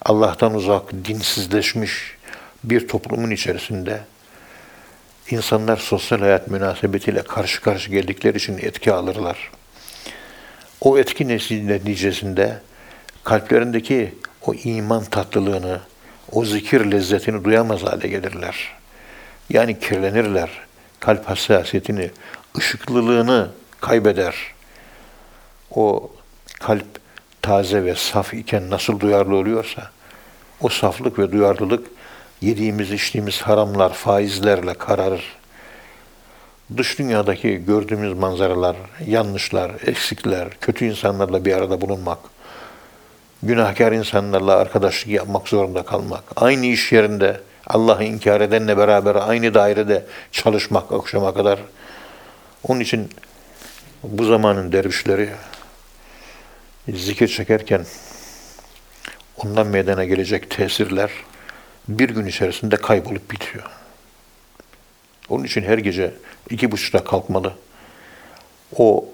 Allah'tan 0.03 0.55
uzak, 0.55 0.93
dinsizleşmiş 0.93 2.17
bir 2.65 2.89
toplumun 2.89 3.31
içerisinde 3.31 4.01
insanlar 5.31 5.77
sosyal 5.77 6.19
hayat 6.19 6.49
münasebetiyle 6.49 7.23
karşı 7.23 7.61
karşı 7.61 7.91
geldikleri 7.91 8.37
için 8.37 8.59
etki 8.59 8.93
alırlar. 8.93 9.51
O 10.81 10.99
etki 10.99 11.29
neticesinde 11.29 12.61
kalplerindeki 13.25 14.15
o 14.47 14.55
iman 14.55 15.05
tatlılığını, 15.05 15.81
o 16.33 16.45
zikir 16.45 16.91
lezzetini 16.91 17.45
duyamaz 17.45 17.83
hale 17.83 18.09
gelirler. 18.09 18.73
Yani 19.51 19.79
kirlenirler. 19.79 20.51
Kalp 21.01 21.29
hassasiyetini, 21.29 22.11
ışıklılığını 22.59 23.49
kaybeder. 23.81 24.35
O 25.71 26.13
kalp 26.61 26.87
taze 27.43 27.85
ve 27.85 27.95
saf 27.95 28.35
iken 28.35 28.71
nasıl 28.71 29.01
duyarlı 29.01 29.37
oluyorsa, 29.37 29.91
o 30.61 30.69
saflık 30.69 31.19
ve 31.19 31.33
duyarlılık 31.33 31.87
yediğimiz 32.41 32.93
içtiğimiz 32.93 33.43
haramlar, 33.43 33.93
faizlerle 33.93 34.75
kararır. 34.75 35.37
Dış 36.77 36.99
dünyadaki 36.99 37.65
gördüğümüz 37.67 38.13
manzaralar, 38.13 38.77
yanlışlar, 39.07 39.73
eksikler, 39.87 40.49
kötü 40.61 40.85
insanlarla 40.85 41.45
bir 41.45 41.53
arada 41.53 41.81
bulunmak, 41.81 42.19
günahkar 43.43 43.93
insanlarla 43.93 44.57
arkadaşlık 44.57 45.09
yapmak 45.09 45.49
zorunda 45.49 45.83
kalmak, 45.83 46.23
aynı 46.37 46.67
iş 46.67 46.93
yerinde 46.93 47.41
Allah'ı 47.67 48.05
inkar 48.05 48.41
edenle 48.41 48.77
beraber 48.77 49.15
aynı 49.15 49.55
dairede 49.55 50.07
çalışmak 50.33 50.93
akşama 50.93 51.35
kadar. 51.35 51.61
Onun 52.63 52.81
için 52.81 53.11
bu 54.03 54.25
zamanın 54.25 54.73
dervişleri 54.73 55.31
zikir 56.89 57.29
çekerken 57.29 57.87
ondan 59.37 59.67
meydana 59.67 60.05
gelecek 60.05 60.51
tesirler 60.51 61.11
bir 61.89 62.09
gün 62.09 62.27
içerisinde 62.27 62.77
kaybolup 62.77 63.31
bitiyor. 63.31 63.65
Onun 65.29 65.45
için 65.45 65.63
her 65.63 65.79
gece 65.79 66.15
iki 66.51 66.73
buçukta 66.73 67.05
kalkmalı. 67.05 67.53
O 68.77 69.09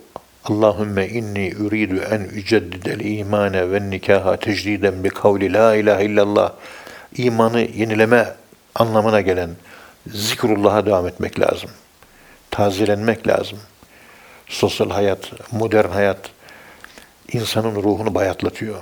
Allahümme 0.44 1.08
inni 1.08 1.54
uridu 1.60 1.96
en 2.10 2.20
üceddidel 2.20 3.00
imane 3.00 3.70
ve 3.70 3.90
nikaha 3.90 4.36
tecdiden 4.36 5.04
bi 5.04 5.08
kavli 5.08 5.52
la 5.52 5.76
ilahe 5.76 6.04
illallah 6.04 6.52
imanı 7.16 7.60
yenileme 7.60 8.34
anlamına 8.74 9.20
gelen 9.20 9.50
zikrullah'a 10.06 10.86
devam 10.86 11.08
etmek 11.08 11.40
lazım. 11.40 11.70
Tazelenmek 12.50 13.28
lazım. 13.28 13.58
sosyal 14.48 14.90
hayat, 14.90 15.32
modern 15.52 15.88
hayat 15.88 16.30
insanın 17.32 17.74
ruhunu 17.74 18.14
bayatlatıyor. 18.14 18.76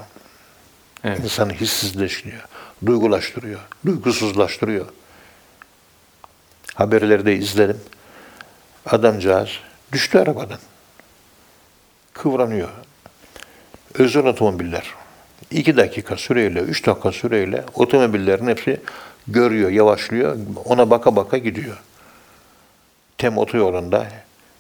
Evet. 1.05 1.21
İnsanı 1.21 1.53
hissizleştiriyor, 1.53 2.43
duygulaştırıyor, 2.87 3.61
duygusuzlaştırıyor. 3.87 4.87
Haberlerde 6.75 7.37
izledim. 7.37 7.81
Adamcağız 8.87 9.49
düştü 9.93 10.19
arabadan. 10.19 10.59
Kıvranıyor. 12.13 12.69
Özel 13.95 14.27
otomobiller. 14.27 14.95
iki 15.51 15.77
dakika 15.77 16.17
süreyle, 16.17 16.61
üç 16.61 16.87
dakika 16.87 17.13
süreyle 17.13 17.65
otomobillerin 17.75 18.47
hepsi 18.47 18.81
görüyor, 19.29 19.71
yavaşlıyor. 19.71 20.37
Ona 20.65 20.91
baka 20.91 21.17
baka 21.17 21.39
gidiyor. 21.39 21.77
Tem 23.19 23.39
otoyolunda 23.39 24.07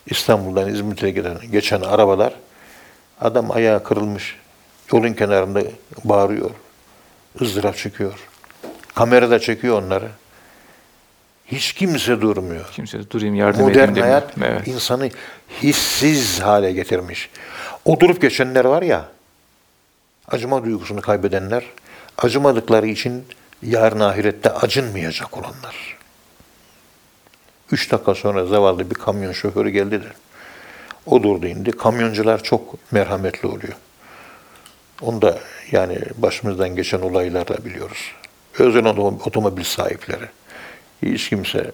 İstanbul'dan 0.06 0.68
İzmit'e 0.68 1.10
giden, 1.10 1.38
geçen 1.52 1.80
arabalar 1.80 2.34
adam 3.20 3.50
ayağı 3.50 3.84
kırılmış. 3.84 4.36
Yolun 4.92 5.12
kenarında 5.12 5.62
bağırıyor. 6.04 6.50
ızdırap 7.40 7.76
çekiyor. 7.76 8.28
Kamera 8.94 9.30
da 9.30 9.38
çekiyor 9.38 9.82
onları. 9.82 10.08
Hiç 11.52 11.72
kimse 11.72 12.20
durmuyor. 12.20 12.70
Kimse 12.72 13.10
durayım 13.10 13.34
yardım 13.34 13.60
Modern 13.60 13.72
edeyim 13.74 13.88
demiyor. 13.88 14.06
hayat 14.06 14.32
Evet. 14.42 14.68
insanı 14.68 15.10
hissiz 15.62 16.40
hale 16.40 16.72
getirmiş. 16.72 17.30
O 17.84 18.00
durup 18.00 18.22
geçenler 18.22 18.64
var 18.64 18.82
ya, 18.82 19.08
acıma 20.28 20.64
duygusunu 20.64 21.00
kaybedenler, 21.00 21.64
acımadıkları 22.18 22.86
için 22.86 23.24
yarın 23.62 24.00
ahirette 24.00 24.50
acınmayacak 24.50 25.36
olanlar. 25.38 25.96
Üç 27.72 27.92
dakika 27.92 28.14
sonra 28.14 28.46
zavallı 28.46 28.90
bir 28.90 28.94
kamyon 28.94 29.32
şoförü 29.32 29.70
geldi 29.70 30.02
de, 30.02 30.06
o 31.06 31.22
durdu 31.22 31.46
indi. 31.46 31.70
Kamyoncular 31.72 32.42
çok 32.42 32.92
merhametli 32.92 33.48
oluyor. 33.48 33.74
Onu 35.02 35.22
da 35.22 35.38
yani 35.72 35.98
başımızdan 36.16 36.76
geçen 36.76 37.00
olaylarla 37.00 37.64
biliyoruz. 37.64 38.12
Özel 38.58 38.82
otom- 38.84 39.22
otomobil 39.28 39.64
sahipleri. 39.64 40.24
Hiç 41.02 41.28
kimse 41.28 41.70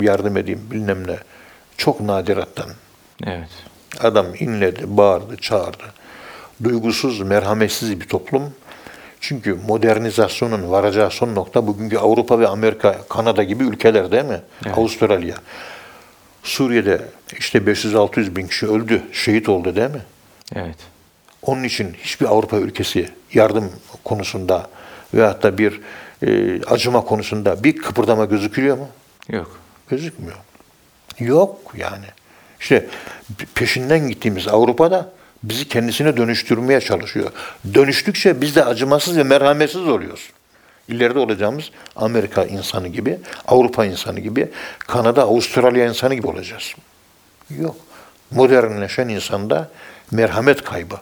yardım 0.00 0.36
edeyim 0.36 0.68
bilmem 0.70 1.06
ne. 1.06 1.16
Çok 1.76 2.00
nadirattan. 2.00 2.70
Evet. 3.26 3.48
Adam 4.00 4.26
inledi, 4.38 4.82
bağırdı, 4.86 5.36
çağırdı. 5.36 5.84
Duygusuz, 6.64 7.20
merhametsiz 7.20 8.00
bir 8.00 8.08
toplum. 8.08 8.54
Çünkü 9.20 9.54
modernizasyonun 9.54 10.70
varacağı 10.70 11.10
son 11.10 11.34
nokta 11.34 11.66
bugünkü 11.66 11.98
Avrupa 11.98 12.38
ve 12.38 12.48
Amerika, 12.48 12.98
Kanada 13.08 13.42
gibi 13.42 13.64
ülkeler 13.64 14.12
değil 14.12 14.24
mi? 14.24 14.40
Evet. 14.66 14.78
Avustralya. 14.78 15.36
Suriye'de 16.42 17.02
işte 17.38 17.58
500-600 17.58 18.36
bin 18.36 18.46
kişi 18.46 18.66
öldü, 18.66 19.02
şehit 19.12 19.48
oldu 19.48 19.76
değil 19.76 19.90
mi? 19.90 20.02
Evet. 20.54 20.76
Onun 21.42 21.64
için 21.64 21.96
hiçbir 22.02 22.26
Avrupa 22.26 22.56
ülkesi 22.56 23.08
yardım 23.34 23.72
konusunda 24.04 24.66
veyahut 25.14 25.42
da 25.42 25.58
bir 25.58 25.80
e, 26.22 26.60
acıma 26.62 27.04
konusunda 27.04 27.64
bir 27.64 27.76
kıpırdama 27.76 28.24
gözüküyor 28.24 28.78
mu? 28.78 28.88
Yok. 29.28 29.58
Gözükmüyor. 29.88 30.36
Yok 31.18 31.72
yani. 31.76 32.06
İşte 32.60 32.86
peşinden 33.54 34.08
gittiğimiz 34.08 34.48
Avrupa'da 34.48 35.12
bizi 35.42 35.68
kendisine 35.68 36.16
dönüştürmeye 36.16 36.80
çalışıyor. 36.80 37.30
Dönüştükçe 37.74 38.40
biz 38.40 38.56
de 38.56 38.64
acımasız 38.64 39.16
ve 39.16 39.22
merhametsiz 39.22 39.88
oluyoruz. 39.88 40.30
İleride 40.88 41.18
olacağımız 41.18 41.70
Amerika 41.96 42.44
insanı 42.44 42.88
gibi, 42.88 43.18
Avrupa 43.48 43.84
insanı 43.84 44.20
gibi, 44.20 44.48
Kanada, 44.78 45.22
Avustralya 45.22 45.86
insanı 45.86 46.14
gibi 46.14 46.26
olacağız. 46.26 46.74
Yok. 47.50 47.76
Modernleşen 48.30 49.08
insanda 49.08 49.70
merhamet 50.10 50.64
kaybı. 50.64 50.96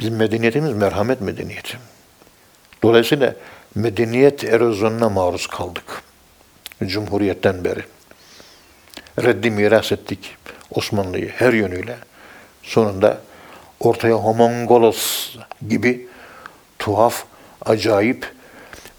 Bizim 0.00 0.16
medeniyetimiz 0.16 0.72
merhamet 0.72 1.20
medeniyeti. 1.20 1.78
Dolayısıyla 2.82 3.34
medeniyet 3.74 4.44
erozyonuna 4.44 5.08
maruz 5.08 5.46
kaldık. 5.46 6.02
Cumhuriyetten 6.86 7.64
beri. 7.64 7.84
Reddi 9.22 9.50
miras 9.50 9.92
ettik 9.92 10.36
Osmanlı'yı 10.70 11.28
her 11.28 11.52
yönüyle. 11.52 11.96
Sonunda 12.62 13.20
ortaya 13.80 14.14
homongolos 14.14 15.36
gibi 15.68 16.08
tuhaf, 16.78 17.24
acayip 17.64 18.32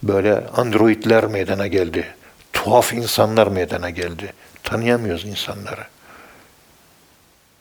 böyle 0.04 0.48
androidler 0.48 1.26
meydana 1.26 1.68
geldi. 1.68 2.16
Tuhaf 2.54 2.94
insanlar 2.94 3.48
meydana 3.48 3.90
geldi. 3.90 4.34
Tanıyamıyoruz 4.64 5.26
insanları. 5.26 5.84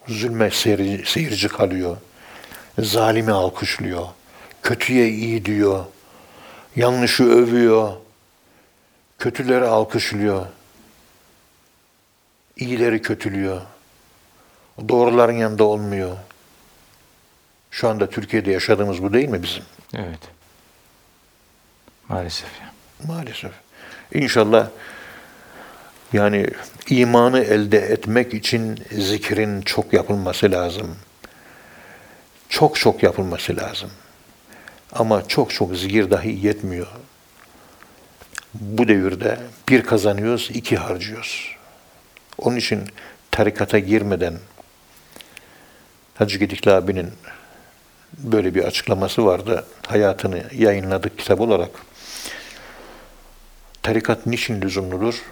Zulme 0.09 0.50
seyirci, 0.50 1.11
seyirci 1.11 1.48
kalıyor. 1.48 1.96
Zalimi 2.79 3.33
alkışlıyor. 3.33 4.07
Kötüye 4.62 5.09
iyi 5.09 5.44
diyor. 5.44 5.85
Yanlışı 6.76 7.24
övüyor. 7.24 7.92
Kötüleri 9.18 9.64
alkışlıyor. 9.64 10.46
İyileri 12.56 13.02
kötülüyor. 13.02 13.60
Doğruların 14.88 15.32
yanında 15.32 15.64
olmuyor. 15.64 16.16
Şu 17.70 17.88
anda 17.88 18.10
Türkiye'de 18.10 18.50
yaşadığımız 18.50 19.02
bu 19.02 19.12
değil 19.12 19.28
mi 19.28 19.42
bizim? 19.42 19.62
Evet. 19.94 20.18
Maalesef. 22.08 22.50
Maalesef. 23.06 23.52
İnşallah 24.14 24.68
yani 26.12 26.50
imanı 26.88 27.40
elde 27.40 27.78
etmek 27.78 28.34
için 28.34 28.84
zikrin 28.92 29.62
çok 29.62 29.92
yapılması 29.92 30.50
lazım. 30.50 30.96
Çok 32.48 32.76
çok 32.76 33.02
yapılması 33.02 33.56
lazım. 33.56 33.90
Ama 34.94 35.28
çok 35.28 35.50
çok 35.50 35.76
zikir 35.76 36.11
dahi 36.11 36.46
yetmiyor. 36.46 36.87
Bu 38.54 38.88
devirde 38.88 39.38
bir 39.68 39.83
kazanıyoruz, 39.83 40.50
iki 40.54 40.76
harcıyoruz. 40.76 41.57
Onun 42.38 42.57
için 42.57 42.83
tarikata 43.30 43.78
girmeden 43.78 44.35
Hacı 46.14 46.38
Gedikli 46.38 46.70
abinin 46.70 47.12
böyle 48.18 48.54
bir 48.54 48.64
açıklaması 48.64 49.26
vardı. 49.26 49.66
Hayatını 49.87 50.44
yayınladık 50.52 51.18
kitap 51.18 51.40
olarak. 51.40 51.70
Tarikat 53.83 54.26
niçin 54.26 54.62
lüzumludur? 54.62 55.22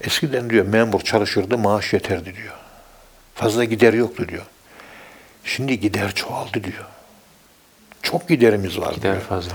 Eskiden 0.00 0.50
diyor 0.50 0.66
memur 0.66 1.00
çalışırdı, 1.00 1.58
maaş 1.58 1.92
yeterdi 1.92 2.36
diyor. 2.36 2.54
Fazla 3.34 3.64
gider 3.64 3.92
yoktu 3.92 4.28
diyor. 4.28 4.46
Şimdi 5.44 5.80
gider 5.80 6.14
çoğaldı 6.14 6.64
diyor. 6.64 6.86
Çok 8.10 8.28
giderimiz 8.28 8.80
var 8.80 8.94
Gider 8.94 9.20
fazla. 9.20 9.52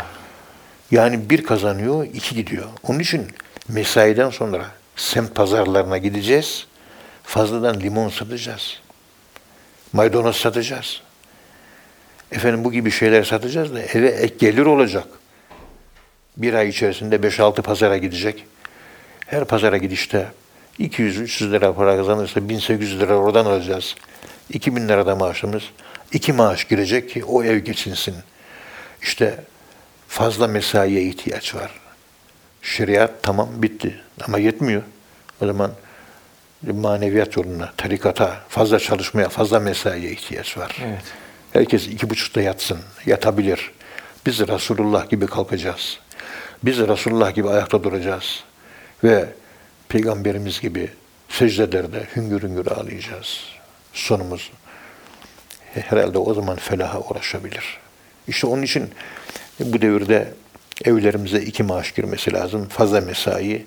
Yani 0.91 1.29
bir 1.29 1.43
kazanıyor, 1.43 2.07
iki 2.13 2.35
gidiyor. 2.35 2.65
Onun 2.83 2.99
için 2.99 3.27
mesaiden 3.67 4.29
sonra 4.29 4.65
semt 4.95 5.35
pazarlarına 5.35 5.97
gideceğiz. 5.97 6.67
Fazladan 7.23 7.79
limon 7.79 8.09
satacağız. 8.09 8.79
Maydanoz 9.93 10.35
satacağız. 10.35 11.01
Efendim 12.31 12.63
bu 12.63 12.71
gibi 12.71 12.91
şeyler 12.91 13.23
satacağız 13.23 13.73
da 13.73 13.81
eve 13.81 14.07
ek 14.07 14.35
gelir 14.39 14.65
olacak. 14.65 15.07
Bir 16.37 16.53
ay 16.53 16.69
içerisinde 16.69 17.15
5-6 17.15 17.61
pazara 17.61 17.97
gidecek. 17.97 18.45
Her 19.25 19.45
pazara 19.45 19.77
gidişte 19.77 20.27
200-300 20.79 21.51
lira 21.51 21.73
para 21.73 21.97
kazanırsa 21.97 22.49
1800 22.49 22.99
lira 22.99 23.15
oradan 23.15 23.45
alacağız. 23.45 23.95
2000 24.49 24.87
lira 24.87 25.05
da 25.05 25.15
maaşımız. 25.15 25.63
iki 26.11 26.33
maaş 26.33 26.63
girecek 26.63 27.09
ki 27.09 27.25
o 27.25 27.43
ev 27.43 27.57
geçinsin. 27.57 28.15
İşte 29.01 29.43
fazla 30.07 30.47
mesaiye 30.47 31.01
ihtiyaç 31.03 31.55
var. 31.55 31.71
Şeriat 32.61 33.11
tamam 33.23 33.49
bitti 33.55 34.01
ama 34.27 34.39
yetmiyor. 34.39 34.83
O 35.41 35.45
zaman 35.45 35.71
maneviyat 36.73 37.37
yoluna, 37.37 37.73
tarikata, 37.77 38.39
fazla 38.49 38.79
çalışmaya, 38.79 39.29
fazla 39.29 39.59
mesaiye 39.59 40.11
ihtiyaç 40.11 40.57
var. 40.57 40.77
Evet. 40.85 41.03
Herkes 41.53 41.87
iki 41.87 42.09
buçukta 42.09 42.41
yatsın, 42.41 42.79
yatabilir. 43.05 43.71
Biz 44.25 44.39
Resulullah 44.39 45.09
gibi 45.09 45.25
kalkacağız. 45.25 45.99
Biz 46.63 46.77
Resulullah 46.77 47.35
gibi 47.35 47.49
ayakta 47.49 47.83
duracağız. 47.83 48.43
Ve 49.03 49.29
Peygamberimiz 49.89 50.61
gibi 50.61 50.89
secdelerde 51.29 52.07
hüngür 52.15 52.43
hüngür 52.43 52.67
ağlayacağız. 52.67 53.39
Sonumuz 53.93 54.51
herhalde 55.73 56.17
o 56.17 56.33
zaman 56.33 56.55
felaha 56.55 56.99
ulaşabilir. 56.99 57.77
İşte 58.27 58.47
onun 58.47 58.61
için 58.61 58.89
bu 59.59 59.81
devirde 59.81 60.33
evlerimize 60.85 61.41
iki 61.41 61.63
maaş 61.63 61.91
girmesi 61.91 62.33
lazım. 62.33 62.67
Fazla 62.67 63.01
mesai, 63.01 63.65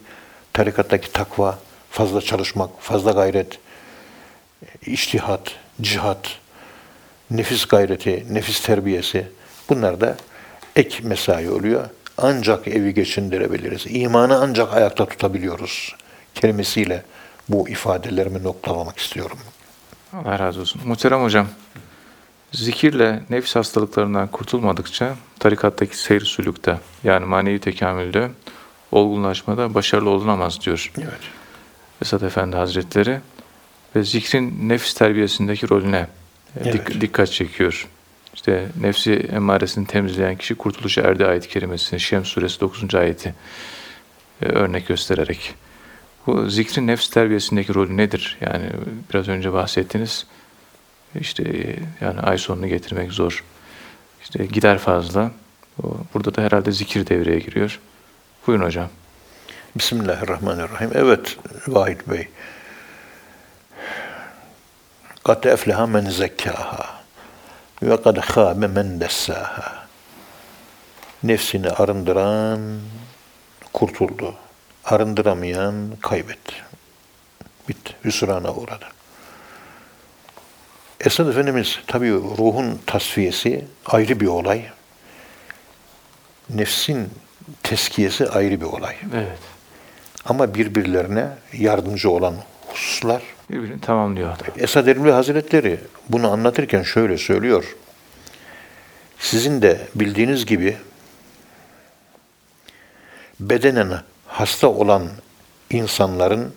tarikattaki 0.53 1.13
takva, 1.13 1.59
fazla 1.91 2.21
çalışmak, 2.21 2.71
fazla 2.81 3.11
gayret, 3.11 3.59
iştihat, 4.87 5.55
cihat, 5.81 6.39
nefis 7.31 7.65
gayreti, 7.65 8.27
nefis 8.31 8.61
terbiyesi 8.61 9.27
bunlar 9.69 10.01
da 10.01 10.17
ek 10.77 11.03
mesai 11.03 11.51
oluyor. 11.51 11.89
Ancak 12.19 12.69
evi 12.69 12.95
geçindirebiliriz. 12.95 13.87
İmanı 13.89 14.37
ancak 14.37 14.75
ayakta 14.75 15.07
tutabiliyoruz. 15.07 15.95
Kelimesiyle 16.35 17.03
bu 17.49 17.69
ifadelerimi 17.69 18.43
noktalamak 18.43 18.99
istiyorum. 18.99 19.39
Allah 20.13 20.39
razı 20.39 20.61
olsun. 20.61 20.83
Muhterem 20.85 21.23
hocam, 21.23 21.49
zikirle 22.53 23.23
nefis 23.31 23.57
hastalıklarından 23.57 24.29
kurtulmadıkça 24.29 25.17
tarikattaki 25.39 25.99
seyir 25.99 26.21
sülükte 26.25 26.79
yani 27.05 27.25
manevi 27.27 27.59
tekamülde 27.59 28.31
olgunlaşmada 28.93 29.75
başarılı 29.75 30.11
olunamaz 30.11 30.61
diyor 30.61 30.93
Evet. 30.99 31.21
Esad 32.03 32.23
Efendi 32.23 32.57
Hazretleri 32.57 33.21
ve 33.97 34.03
zikrin 34.05 34.69
nefis 34.69 34.95
terbiyesindeki 34.95 35.69
rolüne 35.69 36.07
e, 36.57 36.65
dik- 36.65 36.69
Evet. 36.91 37.01
dikkat 37.01 37.33
çekiyor. 37.33 37.89
İşte 38.35 38.69
nefsi 38.81 39.13
emmaresini 39.15 39.87
temizleyen 39.87 40.37
kişi 40.37 40.55
kurtuluşa 40.55 41.01
erdi 41.03 41.27
ayet-i 41.27 41.49
kerimesini 41.49 42.01
Şems 42.01 42.29
suresi 42.29 42.61
9. 42.61 42.95
ayeti 42.95 43.35
e, 44.43 44.47
örnek 44.47 44.87
göstererek. 44.89 45.55
Bu 46.27 46.51
zikrin 46.51 46.87
nefs 46.87 47.09
terbiyesindeki 47.11 47.75
rolü 47.75 47.97
nedir? 47.97 48.39
Yani 48.41 48.65
biraz 49.13 49.29
önce 49.29 49.53
bahsettiniz. 49.53 50.27
İşte 51.15 51.77
yani 52.01 52.21
ay 52.21 52.39
sonunu 52.39 52.67
getirmek 52.67 53.13
zor. 53.13 53.45
İşte 54.23 54.47
gider 54.47 54.79
fazla. 54.79 55.31
Burada 56.15 56.35
da 56.35 56.43
herhalde 56.43 56.73
zikir 56.73 57.07
devreye 57.07 57.39
giriyor. 57.39 57.81
Buyurun 58.47 58.65
hocam. 58.65 58.89
Bismillahirrahmanirrahim. 59.77 60.91
Evet 60.95 61.37
Vahit 61.69 62.09
Bey. 62.09 62.29
Kat 65.25 65.47
efleha 65.47 65.87
men 65.87 66.11
zekkaha 66.11 67.03
ve 67.83 68.03
kad 68.03 68.21
khâbe 68.21 68.67
men 68.67 69.01
dessâha. 69.01 69.87
Nefsini 71.23 71.71
arındıran 71.71 72.81
kurtuldu. 73.73 74.35
Arındıramayan 74.85 75.75
kaybetti. 76.01 76.55
Bitti. 77.69 77.95
Hüsrana 78.05 78.55
uğradı. 78.55 78.98
Esad 81.09 81.29
Efendimiz 81.29 81.79
tabii 81.87 82.13
ruhun 82.13 82.81
tasfiyesi 82.87 83.65
ayrı 83.87 84.21
bir 84.21 84.27
olay. 84.27 84.63
Nefsin 86.51 87.11
teskiyesi 87.63 88.29
ayrı 88.29 88.61
bir 88.61 88.67
olay. 88.67 88.97
Evet. 89.15 89.39
Ama 90.25 90.55
birbirlerine 90.55 91.29
yardımcı 91.53 92.11
olan 92.11 92.35
hususlar. 92.67 93.23
Birbirini 93.51 93.81
tamamlıyor. 93.81 94.37
Esad 94.59 94.87
Erbil 94.87 95.11
Hazretleri 95.11 95.81
bunu 96.09 96.33
anlatırken 96.33 96.83
şöyle 96.83 97.19
söylüyor. 97.19 97.77
Sizin 99.19 99.63
de 99.63 99.87
bildiğiniz 99.95 100.47
gibi 100.47 100.77
bedenen 103.41 103.89
hasta 104.27 104.69
olan 104.69 105.09
insanların 105.71 106.55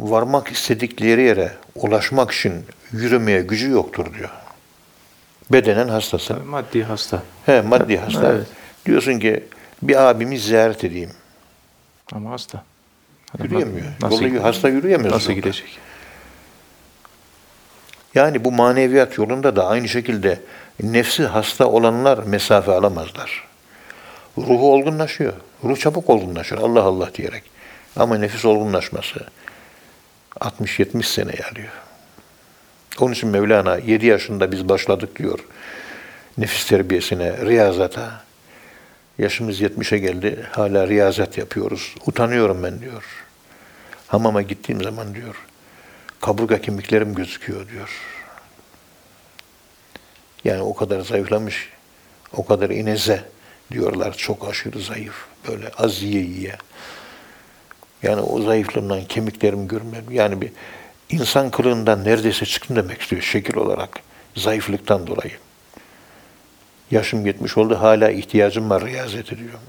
varmak 0.00 0.48
istedikleri 0.48 1.22
yere 1.22 1.52
ulaşmak 1.74 2.30
için 2.30 2.64
yürümeye 2.92 3.42
gücü 3.42 3.70
yoktur 3.70 4.14
diyor. 4.14 4.30
Bedenen 5.52 5.88
hastası. 5.88 6.36
Maddi 6.36 6.84
hasta. 6.84 7.22
He, 7.46 7.60
maddi 7.60 7.98
hasta. 7.98 8.32
Evet. 8.32 8.46
Diyorsun 8.86 9.18
ki 9.18 9.44
bir 9.82 9.96
abimi 9.96 10.38
ziyaret 10.38 10.84
edeyim. 10.84 11.10
Ama 12.12 12.30
hasta. 12.30 12.64
Adam 13.36 13.46
Yürüyemiyor. 13.46 13.86
Nasıl, 14.02 14.22
Yolda 14.22 14.44
hasta 14.44 14.68
yürüyemiyor. 14.68 15.14
nasıl 15.14 15.32
gidecek? 15.32 15.78
Yani 18.14 18.44
bu 18.44 18.52
maneviyat 18.52 19.18
yolunda 19.18 19.56
da 19.56 19.66
aynı 19.66 19.88
şekilde 19.88 20.40
nefsi 20.82 21.24
hasta 21.26 21.66
olanlar 21.66 22.18
mesafe 22.18 22.72
alamazlar. 22.72 23.44
Ruhu 24.38 24.72
olgunlaşıyor. 24.72 25.32
Ruh 25.64 25.76
çabuk 25.76 26.10
olgunlaşır 26.10 26.58
Allah 26.58 26.82
Allah 26.82 27.14
diyerek. 27.14 27.42
Ama 27.96 28.18
nefis 28.18 28.44
olgunlaşması 28.44 29.26
60-70 30.40 31.02
sene 31.02 31.30
alıyor. 31.52 31.72
Onun 33.00 33.12
için 33.12 33.28
Mevlana 33.28 33.76
7 33.76 34.06
yaşında 34.06 34.52
biz 34.52 34.68
başladık 34.68 35.18
diyor. 35.18 35.38
Nefis 36.38 36.66
terbiyesine, 36.66 37.46
riyazata. 37.46 38.24
Yaşımız 39.18 39.60
70'e 39.60 39.98
geldi. 39.98 40.46
Hala 40.50 40.88
riyazat 40.88 41.38
yapıyoruz. 41.38 41.94
Utanıyorum 42.06 42.62
ben 42.62 42.80
diyor. 42.80 43.04
Hamama 44.06 44.42
gittiğim 44.42 44.82
zaman 44.82 45.14
diyor. 45.14 45.34
Kaburga 46.20 46.60
kemiklerim 46.60 47.14
gözüküyor 47.14 47.68
diyor. 47.68 47.90
Yani 50.44 50.62
o 50.62 50.74
kadar 50.74 51.00
zayıflamış, 51.00 51.68
o 52.32 52.46
kadar 52.46 52.70
ineze 52.70 53.24
diyorlar. 53.70 54.12
Çok 54.16 54.48
aşırı 54.48 54.80
zayıf. 54.80 55.14
Böyle 55.48 55.68
az 55.68 56.02
yiye 56.02 56.22
yiye. 56.22 56.56
Yani 58.02 58.20
o 58.20 58.42
zayıflığımdan 58.42 59.04
kemiklerim 59.04 59.68
görmem. 59.68 60.04
Yani 60.10 60.40
bir 60.40 60.52
insan 61.12 61.50
kılığından 61.50 62.04
neredeyse 62.04 62.46
çıktım 62.46 62.76
demek 62.76 63.02
istiyor 63.02 63.22
şekil 63.22 63.56
olarak. 63.56 63.90
Zayıflıktan 64.36 65.06
dolayı. 65.06 65.32
Yaşım 66.90 67.26
70 67.26 67.58
oldu. 67.58 67.76
Hala 67.80 68.10
ihtiyacım 68.10 68.70
var 68.70 68.84
riyazet 68.84 69.32
ediyorum. 69.32 69.60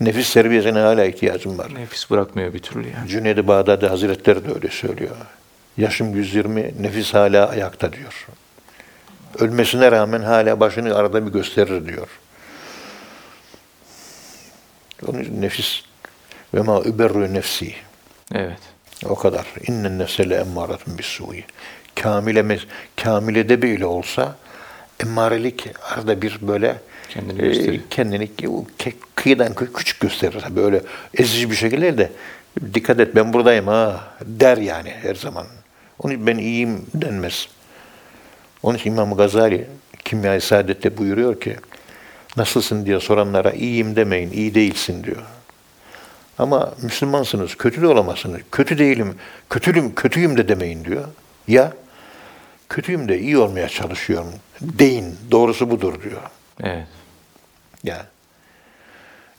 Nefis 0.00 0.32
terbiyesine 0.32 0.78
hala 0.78 1.04
ihtiyacım 1.04 1.58
var. 1.58 1.74
Nefis 1.74 2.10
bırakmıyor 2.10 2.54
bir 2.54 2.58
türlü 2.58 2.88
yani. 2.88 3.08
Cüneyd-i 3.08 3.48
Bağdadi 3.48 3.86
Hazretleri 3.86 4.44
de 4.44 4.54
öyle 4.54 4.68
söylüyor. 4.68 5.16
Yaşım 5.76 6.14
120, 6.14 6.74
nefis 6.80 7.14
hala 7.14 7.48
ayakta 7.48 7.92
diyor. 7.92 8.26
Ölmesine 9.38 9.92
rağmen 9.92 10.20
hala 10.20 10.60
başını 10.60 10.94
arada 10.94 11.26
bir 11.26 11.32
gösterir 11.32 11.86
diyor. 11.86 12.08
Onun 15.06 15.22
için 15.22 15.42
nefis 15.42 15.82
ve 16.54 16.60
ma 16.60 16.80
überrü 16.80 17.34
nefsi. 17.34 17.74
Evet. 18.34 18.58
O 19.06 19.14
kadar. 19.14 19.46
İnnen 19.68 19.98
nefsele 19.98 20.34
emmâratun 20.36 20.98
bis-sû'i. 20.98 21.44
Kamile, 22.02 22.40
mes- 22.40 22.66
kamile 22.96 23.48
de 23.48 23.62
böyle 23.62 23.86
olsa 23.86 24.36
emmarelik 25.00 25.66
arada 25.90 26.22
bir 26.22 26.38
böyle 26.42 26.76
Kendini 27.08 27.42
e, 27.42 27.46
gösterir. 27.48 27.80
kendini 27.90 28.24
ke- 28.24 28.64
ke- 28.78 28.92
kıyıdan 29.14 29.52
kı- 29.52 29.72
küçük 29.72 30.00
gösterir. 30.00 30.44
Böyle 30.56 30.82
ezici 31.18 31.50
bir 31.50 31.56
şekilde 31.56 31.98
de 31.98 32.12
dikkat 32.74 33.00
et 33.00 33.14
ben 33.16 33.32
buradayım 33.32 33.66
ha 33.66 34.00
der 34.22 34.56
yani 34.58 34.90
her 35.02 35.14
zaman. 35.14 35.46
Onun 35.98 36.12
için 36.14 36.26
ben 36.26 36.38
iyiyim 36.38 36.86
denmez. 36.94 37.48
Onun 38.62 38.78
için 38.78 38.90
İmam 38.90 39.14
Gazali 39.16 39.66
Kimya-i 40.04 40.40
Saadet'te 40.40 40.96
buyuruyor 40.98 41.40
ki 41.40 41.56
nasılsın 42.36 42.86
diye 42.86 43.00
soranlara 43.00 43.50
iyiyim 43.50 43.96
demeyin, 43.96 44.30
iyi 44.32 44.54
değilsin 44.54 45.04
diyor. 45.04 45.22
Ama 46.38 46.74
Müslümansınız, 46.82 47.54
kötü 47.54 47.82
de 47.82 47.86
olamazsınız. 47.86 48.40
Kötü 48.52 48.78
değilim, 48.78 49.14
kötülüm, 49.50 49.94
kötüyüm 49.94 50.36
de 50.36 50.48
demeyin 50.48 50.84
diyor. 50.84 51.04
Ya 51.48 51.72
kötüyüm 52.68 53.08
de 53.08 53.18
iyi 53.18 53.38
olmaya 53.38 53.68
çalışıyorum 53.68 54.32
deyin. 54.60 55.16
Doğrusu 55.30 55.70
budur 55.70 56.02
diyor. 56.02 56.22
Evet. 56.62 56.86
Ya 57.84 58.06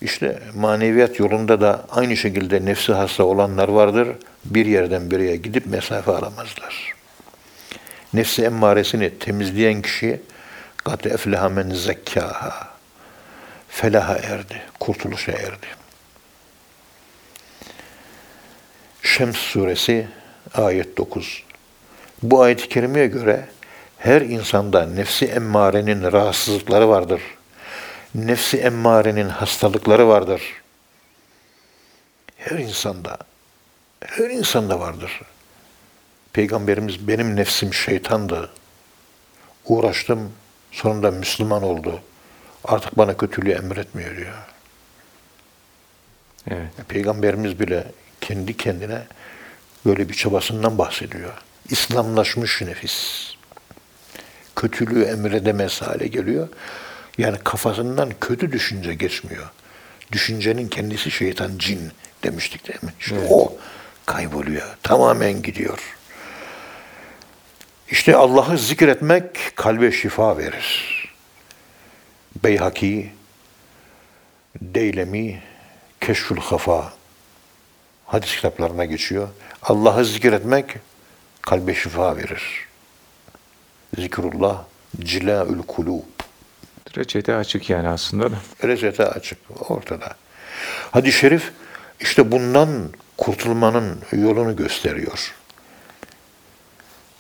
işte 0.02 0.40
maneviyat 0.56 1.20
yolunda 1.20 1.62
da 1.62 1.86
aynı 1.92 2.18
şekilde 2.18 2.66
nefsi 2.66 2.94
hasta 2.94 3.24
olanlar 3.24 3.70
vardır. 3.70 4.08
Bir 4.46 4.66
yerden 4.66 5.12
bir 5.12 5.20
yere 5.20 5.36
gidip 5.36 5.66
mesafe 5.66 6.12
alamazlar. 6.12 6.94
Nefsi 8.14 8.44
emmaresini 8.44 9.20
temizleyen 9.20 9.82
kişi 9.82 10.22
kat 10.78 11.06
efleha 11.06 11.50
men 11.50 11.70
zekkaha 11.70 12.68
felaha 13.70 14.16
erdi, 14.16 14.62
kurtuluşa 14.80 15.32
erdi. 15.32 15.79
Şems 19.10 19.38
suresi 19.38 20.08
ayet 20.54 20.98
9. 20.98 21.44
Bu 22.24 22.42
ayet-i 22.42 22.70
kerimeye 22.70 23.08
göre 23.08 23.46
her 23.98 24.22
insanda 24.22 24.86
nefsi 24.86 25.26
emmarenin 25.26 26.12
rahatsızlıkları 26.12 26.90
vardır. 26.90 27.22
Nefsi 28.16 28.58
emmarenin 28.58 29.30
hastalıkları 29.30 30.08
vardır. 30.08 30.42
Her 32.38 32.58
insanda, 32.58 33.18
her 34.00 34.30
insanda 34.30 34.80
vardır. 34.80 35.22
Peygamberimiz 36.34 37.08
benim 37.08 37.36
nefsim 37.36 37.74
şeytandı. 37.74 38.50
Uğraştım, 39.66 40.32
sonunda 40.72 41.12
Müslüman 41.12 41.64
oldu. 41.64 42.02
Artık 42.64 42.98
bana 42.98 43.18
kötülüğü 43.18 43.52
emretmiyor 43.52 44.18
diyor. 44.18 44.34
Evet. 46.48 46.70
Peygamberimiz 46.88 47.60
bile 47.60 47.88
kendi 48.30 48.58
kendine 48.58 49.02
böyle 49.86 50.10
bir 50.10 50.14
çabasından 50.14 50.78
bahsediyor. 50.78 51.34
İslamlaşmış 51.70 52.62
nefis. 52.62 53.30
Kötülüğü 54.56 55.04
emredemez 55.04 55.82
hale 55.82 56.08
geliyor. 56.08 56.50
Yani 57.18 57.38
kafasından 57.44 58.10
kötü 58.22 58.52
düşünce 58.52 58.94
geçmiyor. 58.94 59.50
Düşüncenin 60.12 60.68
kendisi 60.68 61.12
şeytan, 61.12 61.52
cin 61.58 61.92
demiştik 62.24 62.68
değil 62.68 62.84
mi? 62.84 62.94
İşte 63.00 63.16
Evet. 63.16 63.28
o 63.32 63.58
kayboluyor. 64.06 64.78
Tamamen 64.84 65.42
gidiyor. 65.42 65.80
İşte 67.92 68.16
Allah'ı 68.16 68.58
zikretmek 68.58 69.56
kalbe 69.56 69.92
şifa 69.92 70.38
verir. 70.38 70.96
Beyhaki, 72.44 73.12
Deylemi, 74.62 75.42
Keşfül 76.02 76.38
Hafa 76.38 76.99
hadis 78.10 78.36
kitaplarına 78.36 78.86
geçiyor. 78.86 79.30
Allah'ı 79.64 80.06
zikretmek 80.06 80.76
kalbe 81.42 81.76
şifa 81.76 82.18
verir. 82.18 82.68
Zikrullah 83.98 84.64
cilaül 85.00 85.62
kulub. 85.68 86.04
Reçete 86.98 87.36
açık 87.36 87.70
yani 87.70 87.88
aslında 87.88 88.32
da. 88.32 88.36
Reçete 88.64 89.06
açık 89.06 89.38
ortada. 89.72 90.16
Hadis-i 90.92 91.18
şerif 91.18 91.52
işte 92.00 92.32
bundan 92.32 92.70
kurtulmanın 93.18 94.00
yolunu 94.12 94.56
gösteriyor. 94.56 95.36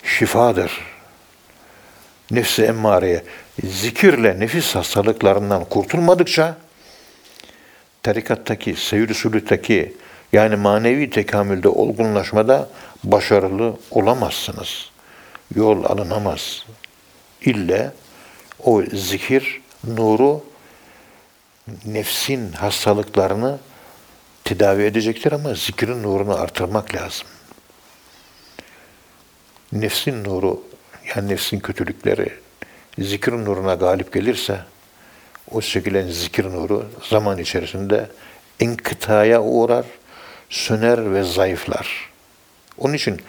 Şifadır. 0.03 0.71
Nefsi 2.31 2.63
emmareye 2.63 3.23
zikirle 3.63 4.39
nefis 4.39 4.75
hastalıklarından 4.75 5.65
kurtulmadıkça 5.65 6.57
tarikattaki, 8.03 8.75
seyir 8.75 9.13
sülükteki 9.13 9.93
yani 10.33 10.55
manevi 10.55 11.09
tekamülde 11.09 11.69
olgunlaşmada 11.69 12.69
başarılı 13.03 13.77
olamazsınız. 13.91 14.89
Yol 15.55 15.83
alınamaz. 15.83 16.65
İlle 17.41 17.91
o 18.63 18.81
zikir 18.93 19.61
nuru 19.87 20.43
nefsin 21.85 22.51
hastalıklarını 22.51 23.59
tedavi 24.43 24.83
edecektir 24.83 25.31
ama 25.31 25.53
zikrin 25.53 26.03
nurunu 26.03 26.35
artırmak 26.35 26.95
lazım. 26.95 27.27
Nefsin 29.71 30.23
nuru, 30.23 30.63
yani 31.15 31.29
nefsin 31.29 31.59
kötülükleri 31.59 32.33
zikrin 32.99 33.45
nuruna 33.45 33.73
galip 33.73 34.13
gelirse 34.13 34.59
o 35.51 35.61
çekilen 35.61 36.07
zikir 36.07 36.45
nuru 36.45 36.85
zaman 37.09 37.37
içerisinde 37.37 38.09
inkıtaya 38.59 39.41
uğrar, 39.41 39.85
söner 40.49 41.13
ve 41.13 41.23
zayıflar. 41.23 42.09
Onun 42.77 42.93
için 42.93 43.21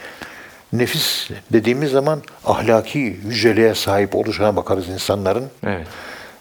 nefis 0.72 1.30
dediğimiz 1.52 1.90
zaman 1.90 2.22
ahlaki 2.44 3.18
yüceliğe 3.26 3.74
sahip 3.74 4.14
oluşuna 4.14 4.56
bakarız 4.56 4.88
insanların. 4.88 5.50
Evet. 5.66 5.86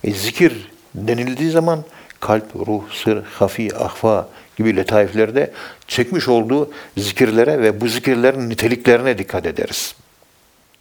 E, 0.03 0.11
zikir 0.11 0.71
denildiği 0.95 1.51
zaman 1.51 1.83
kalp, 2.19 2.55
ruh, 2.55 2.83
sır, 2.91 3.23
hafi, 3.23 3.75
ahfa 3.75 4.29
gibi 4.57 4.75
letaiflerde 4.75 5.53
çekmiş 5.87 6.27
olduğu 6.27 6.71
zikirlere 6.97 7.61
ve 7.61 7.81
bu 7.81 7.87
zikirlerin 7.87 8.49
niteliklerine 8.49 9.17
dikkat 9.17 9.45
ederiz. 9.45 9.95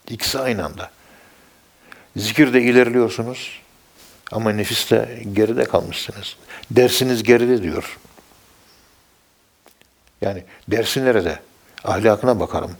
İkisi 0.08 0.38
aynı 0.38 0.64
anda. 0.64 0.90
Zikirde 2.16 2.62
ilerliyorsunuz 2.62 3.60
ama 4.32 4.52
nefiste 4.52 5.22
geride 5.32 5.64
kalmışsınız. 5.64 6.36
Dersiniz 6.70 7.22
geride 7.22 7.62
diyor. 7.62 7.98
Yani 10.20 10.44
dersi 10.68 11.04
nerede? 11.04 11.38
Ahlakına 11.84 12.40
bakarım. 12.40 12.70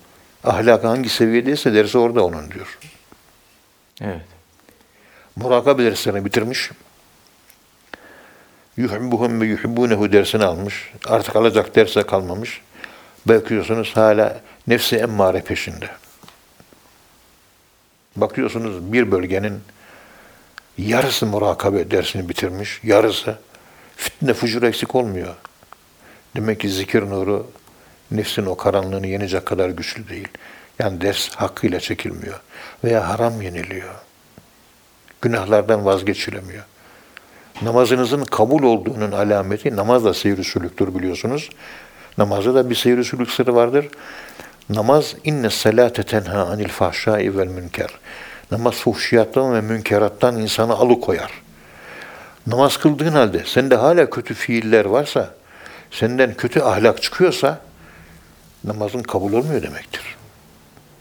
Ahlakı 0.45 0.87
hangi 0.87 1.09
seviyedeyse 1.09 1.75
dersi 1.75 1.99
orada 1.99 2.25
onun 2.25 2.51
diyor. 2.51 2.79
Evet. 4.01 4.23
Murakabe 5.37 5.85
derslerini 5.85 6.25
bitirmiş. 6.25 6.71
Yuhibbuhum 8.77 9.41
ve 9.41 9.47
yuhibbunehu 9.47 10.13
dersini 10.13 10.45
almış. 10.45 10.93
Artık 11.07 11.37
alacak 11.37 11.77
derse 11.77 12.03
kalmamış. 12.03 12.61
Bakıyorsunuz 13.27 13.97
hala 13.97 14.41
nefsi 14.67 14.97
emmare 14.97 15.41
peşinde. 15.41 15.89
Bakıyorsunuz 18.17 18.93
bir 18.93 19.11
bölgenin 19.13 19.61
yarısı 20.79 21.27
murakabe 21.27 21.91
dersini 21.91 22.29
bitirmiş, 22.29 22.81
yarısı 22.83 23.39
fitne 23.97 24.35
fucur 24.35 24.63
eksik 24.63 24.95
olmuyor. 24.95 25.35
Demek 26.39 26.61
ki 26.61 26.69
zikir 26.69 27.03
nuru 27.03 27.47
nefsin 28.11 28.47
o 28.47 28.57
karanlığını 28.57 29.07
yenecek 29.07 29.47
kadar 29.47 29.69
güçlü 29.69 30.09
değil. 30.09 30.29
Yani 30.79 31.01
ders 31.01 31.35
hakkıyla 31.35 31.81
çekilmiyor. 31.81 32.41
Veya 32.85 33.09
haram 33.09 33.43
yeniliyor. 33.43 33.95
Günahlardan 35.23 35.85
vazgeçilemiyor. 35.85 36.65
Namazınızın 37.63 38.25
kabul 38.25 38.63
olduğunun 38.63 39.13
alameti 39.13 39.77
namazla 39.77 40.15
seyir 40.15 40.45
sülüktür 40.45 40.95
biliyorsunuz. 40.95 41.51
Namazda 42.19 42.55
da 42.55 42.71
bir 42.71 42.75
seyir 42.75 43.05
sülük 43.05 43.31
sırrı 43.31 43.55
vardır. 43.55 43.89
Namaz 44.69 45.15
inne 45.25 45.51
salate 45.51 46.03
tenha 46.03 46.47
anil 46.47 46.69
fahşai 46.69 47.39
vel 47.39 47.49
münker. 47.49 47.91
Namaz 48.51 48.75
fuhşiyattan 48.75 49.55
ve 49.55 49.61
münkerattan 49.61 50.37
insanı 50.37 50.73
alıkoyar. 50.73 51.31
Namaz 52.47 52.77
kıldığın 52.77 53.13
halde 53.13 53.43
sende 53.47 53.77
hala 53.77 54.11
kötü 54.11 54.35
fiiller 54.35 54.85
varsa, 54.85 55.38
senden 55.91 56.35
kötü 56.35 56.61
ahlak 56.61 57.03
çıkıyorsa 57.03 57.61
namazın 58.65 59.03
kabul 59.03 59.33
olmuyor 59.33 59.63
demektir. 59.63 60.17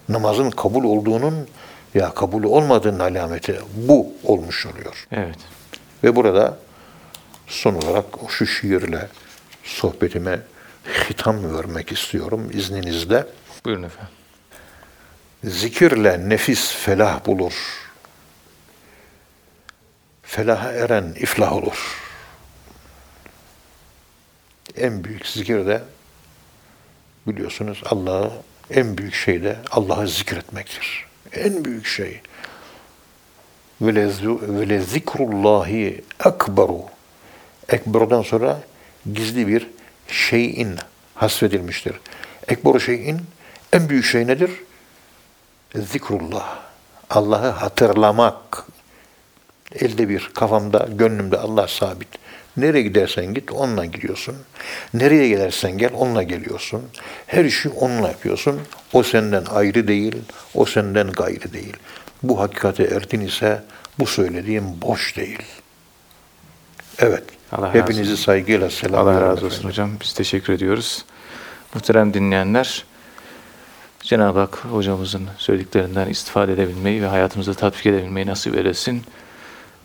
Namazın 0.09 0.49
kabul 0.51 0.83
olduğunun 0.83 1.47
ya 1.93 2.13
kabul 2.13 2.43
olmadığının 2.43 2.99
alameti 2.99 3.59
bu 3.75 4.13
olmuş 4.23 4.65
oluyor. 4.65 5.07
Evet. 5.11 5.38
Ve 6.03 6.15
burada 6.15 6.57
son 7.47 7.73
olarak 7.73 8.05
şu 8.29 8.47
şiirle 8.47 9.07
sohbetime 9.63 10.39
hitam 11.09 11.57
vermek 11.57 11.91
istiyorum 11.91 12.49
izninizle. 12.53 13.25
Buyurun 13.65 13.83
efendim. 13.83 14.13
Zikirle 15.43 16.29
nefis 16.29 16.71
felah 16.71 17.25
bulur. 17.25 17.53
Felaha 20.23 20.71
eren 20.71 21.15
iflah 21.19 21.53
olur. 21.53 22.07
En 24.78 25.03
büyük 25.03 25.28
zikir 25.28 25.65
de 25.65 25.82
biliyorsunuz 27.28 27.82
Allah'ı 27.86 28.32
en 28.71 28.97
büyük 28.97 29.13
şey 29.13 29.43
de 29.43 29.57
Allah'ı 29.71 30.07
zikretmektir. 30.07 31.05
En 31.34 31.65
büyük 31.65 31.86
şey. 31.86 32.21
Ve 33.82 34.82
zikrullahi 34.82 36.03
ekberu. 36.25 36.82
Ekber'dan 37.69 38.21
sonra 38.21 38.59
gizli 39.13 39.47
bir 39.47 39.67
şeyin 40.07 40.75
hasfedilmiştir. 41.15 41.99
Ekberu 42.47 42.80
şeyin 42.80 43.21
en 43.73 43.89
büyük 43.89 44.05
şey 44.05 44.28
nedir? 44.28 44.51
Zikrullah. 45.75 46.59
Allah'ı 47.09 47.49
hatırlamak. 47.49 48.65
Elde 49.71 50.09
bir, 50.09 50.32
kafamda, 50.36 50.88
gönlümde 50.91 51.38
Allah 51.38 51.67
sabit. 51.67 52.07
Nereye 52.58 52.84
gidersen 52.84 53.34
git 53.34 53.51
onunla 53.51 53.86
gidiyorsun. 53.86 54.36
Nereye 54.93 55.28
gelirsen 55.28 55.78
gel 55.78 55.91
onunla 55.93 56.24
geliyorsun. 56.24 56.82
Her 57.28 57.45
işi 57.45 57.70
onunla 57.70 58.08
yapıyorsun. 58.08 58.62
O 58.93 59.03
senden 59.03 59.45
ayrı 59.45 59.88
değil, 59.88 60.16
o 60.53 60.66
senden 60.66 61.12
gayrı 61.12 61.53
değil. 61.53 61.78
Bu 62.24 62.39
hakikate 62.39 62.84
erdin 62.84 63.22
ise 63.22 63.64
bu 63.99 64.05
söylediğim 64.05 64.82
boş 64.82 65.18
değil. 65.18 65.43
Evet. 66.99 67.24
Allah 67.51 67.68
razı 67.68 67.78
Hepinizi 67.78 68.12
olsun. 68.12 68.24
saygıyla 68.24 68.70
selamlıyorum. 68.70 69.18
Allah 69.18 69.22
razı 69.22 69.45
olsun 69.45 69.47
efendim. 69.58 69.70
hocam. 69.70 69.91
Biz 70.01 70.14
teşekkür 70.14 70.53
ediyoruz. 70.53 71.05
Muhterem 71.74 72.14
dinleyenler, 72.14 72.86
Cenab-ı 74.01 74.39
Hak 74.39 74.55
hocamızın 74.66 75.28
söylediklerinden 75.38 76.10
istifade 76.10 76.53
edebilmeyi 76.53 77.01
ve 77.01 77.05
hayatımızda 77.08 77.53
tatbik 77.53 77.86
edebilmeyi 77.86 78.28
nasip 78.28 78.55
eylesin. 78.55 79.03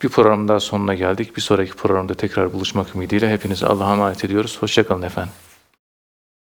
Bir 0.03 0.09
program 0.09 0.49
daha 0.49 0.61
sonuna 0.61 0.95
geldik. 0.95 1.37
Bir 1.37 1.43
sonraki 1.43 1.73
programda 1.73 2.15
tekrar 2.15 2.53
buluşmak 2.53 2.95
ümidiyle 2.95 3.33
hepinizi 3.33 3.67
Allah'a 3.67 3.93
emanet 3.93 4.25
ediyoruz. 4.25 4.57
Hoşçakalın 4.61 5.03
efendim. 5.03 5.33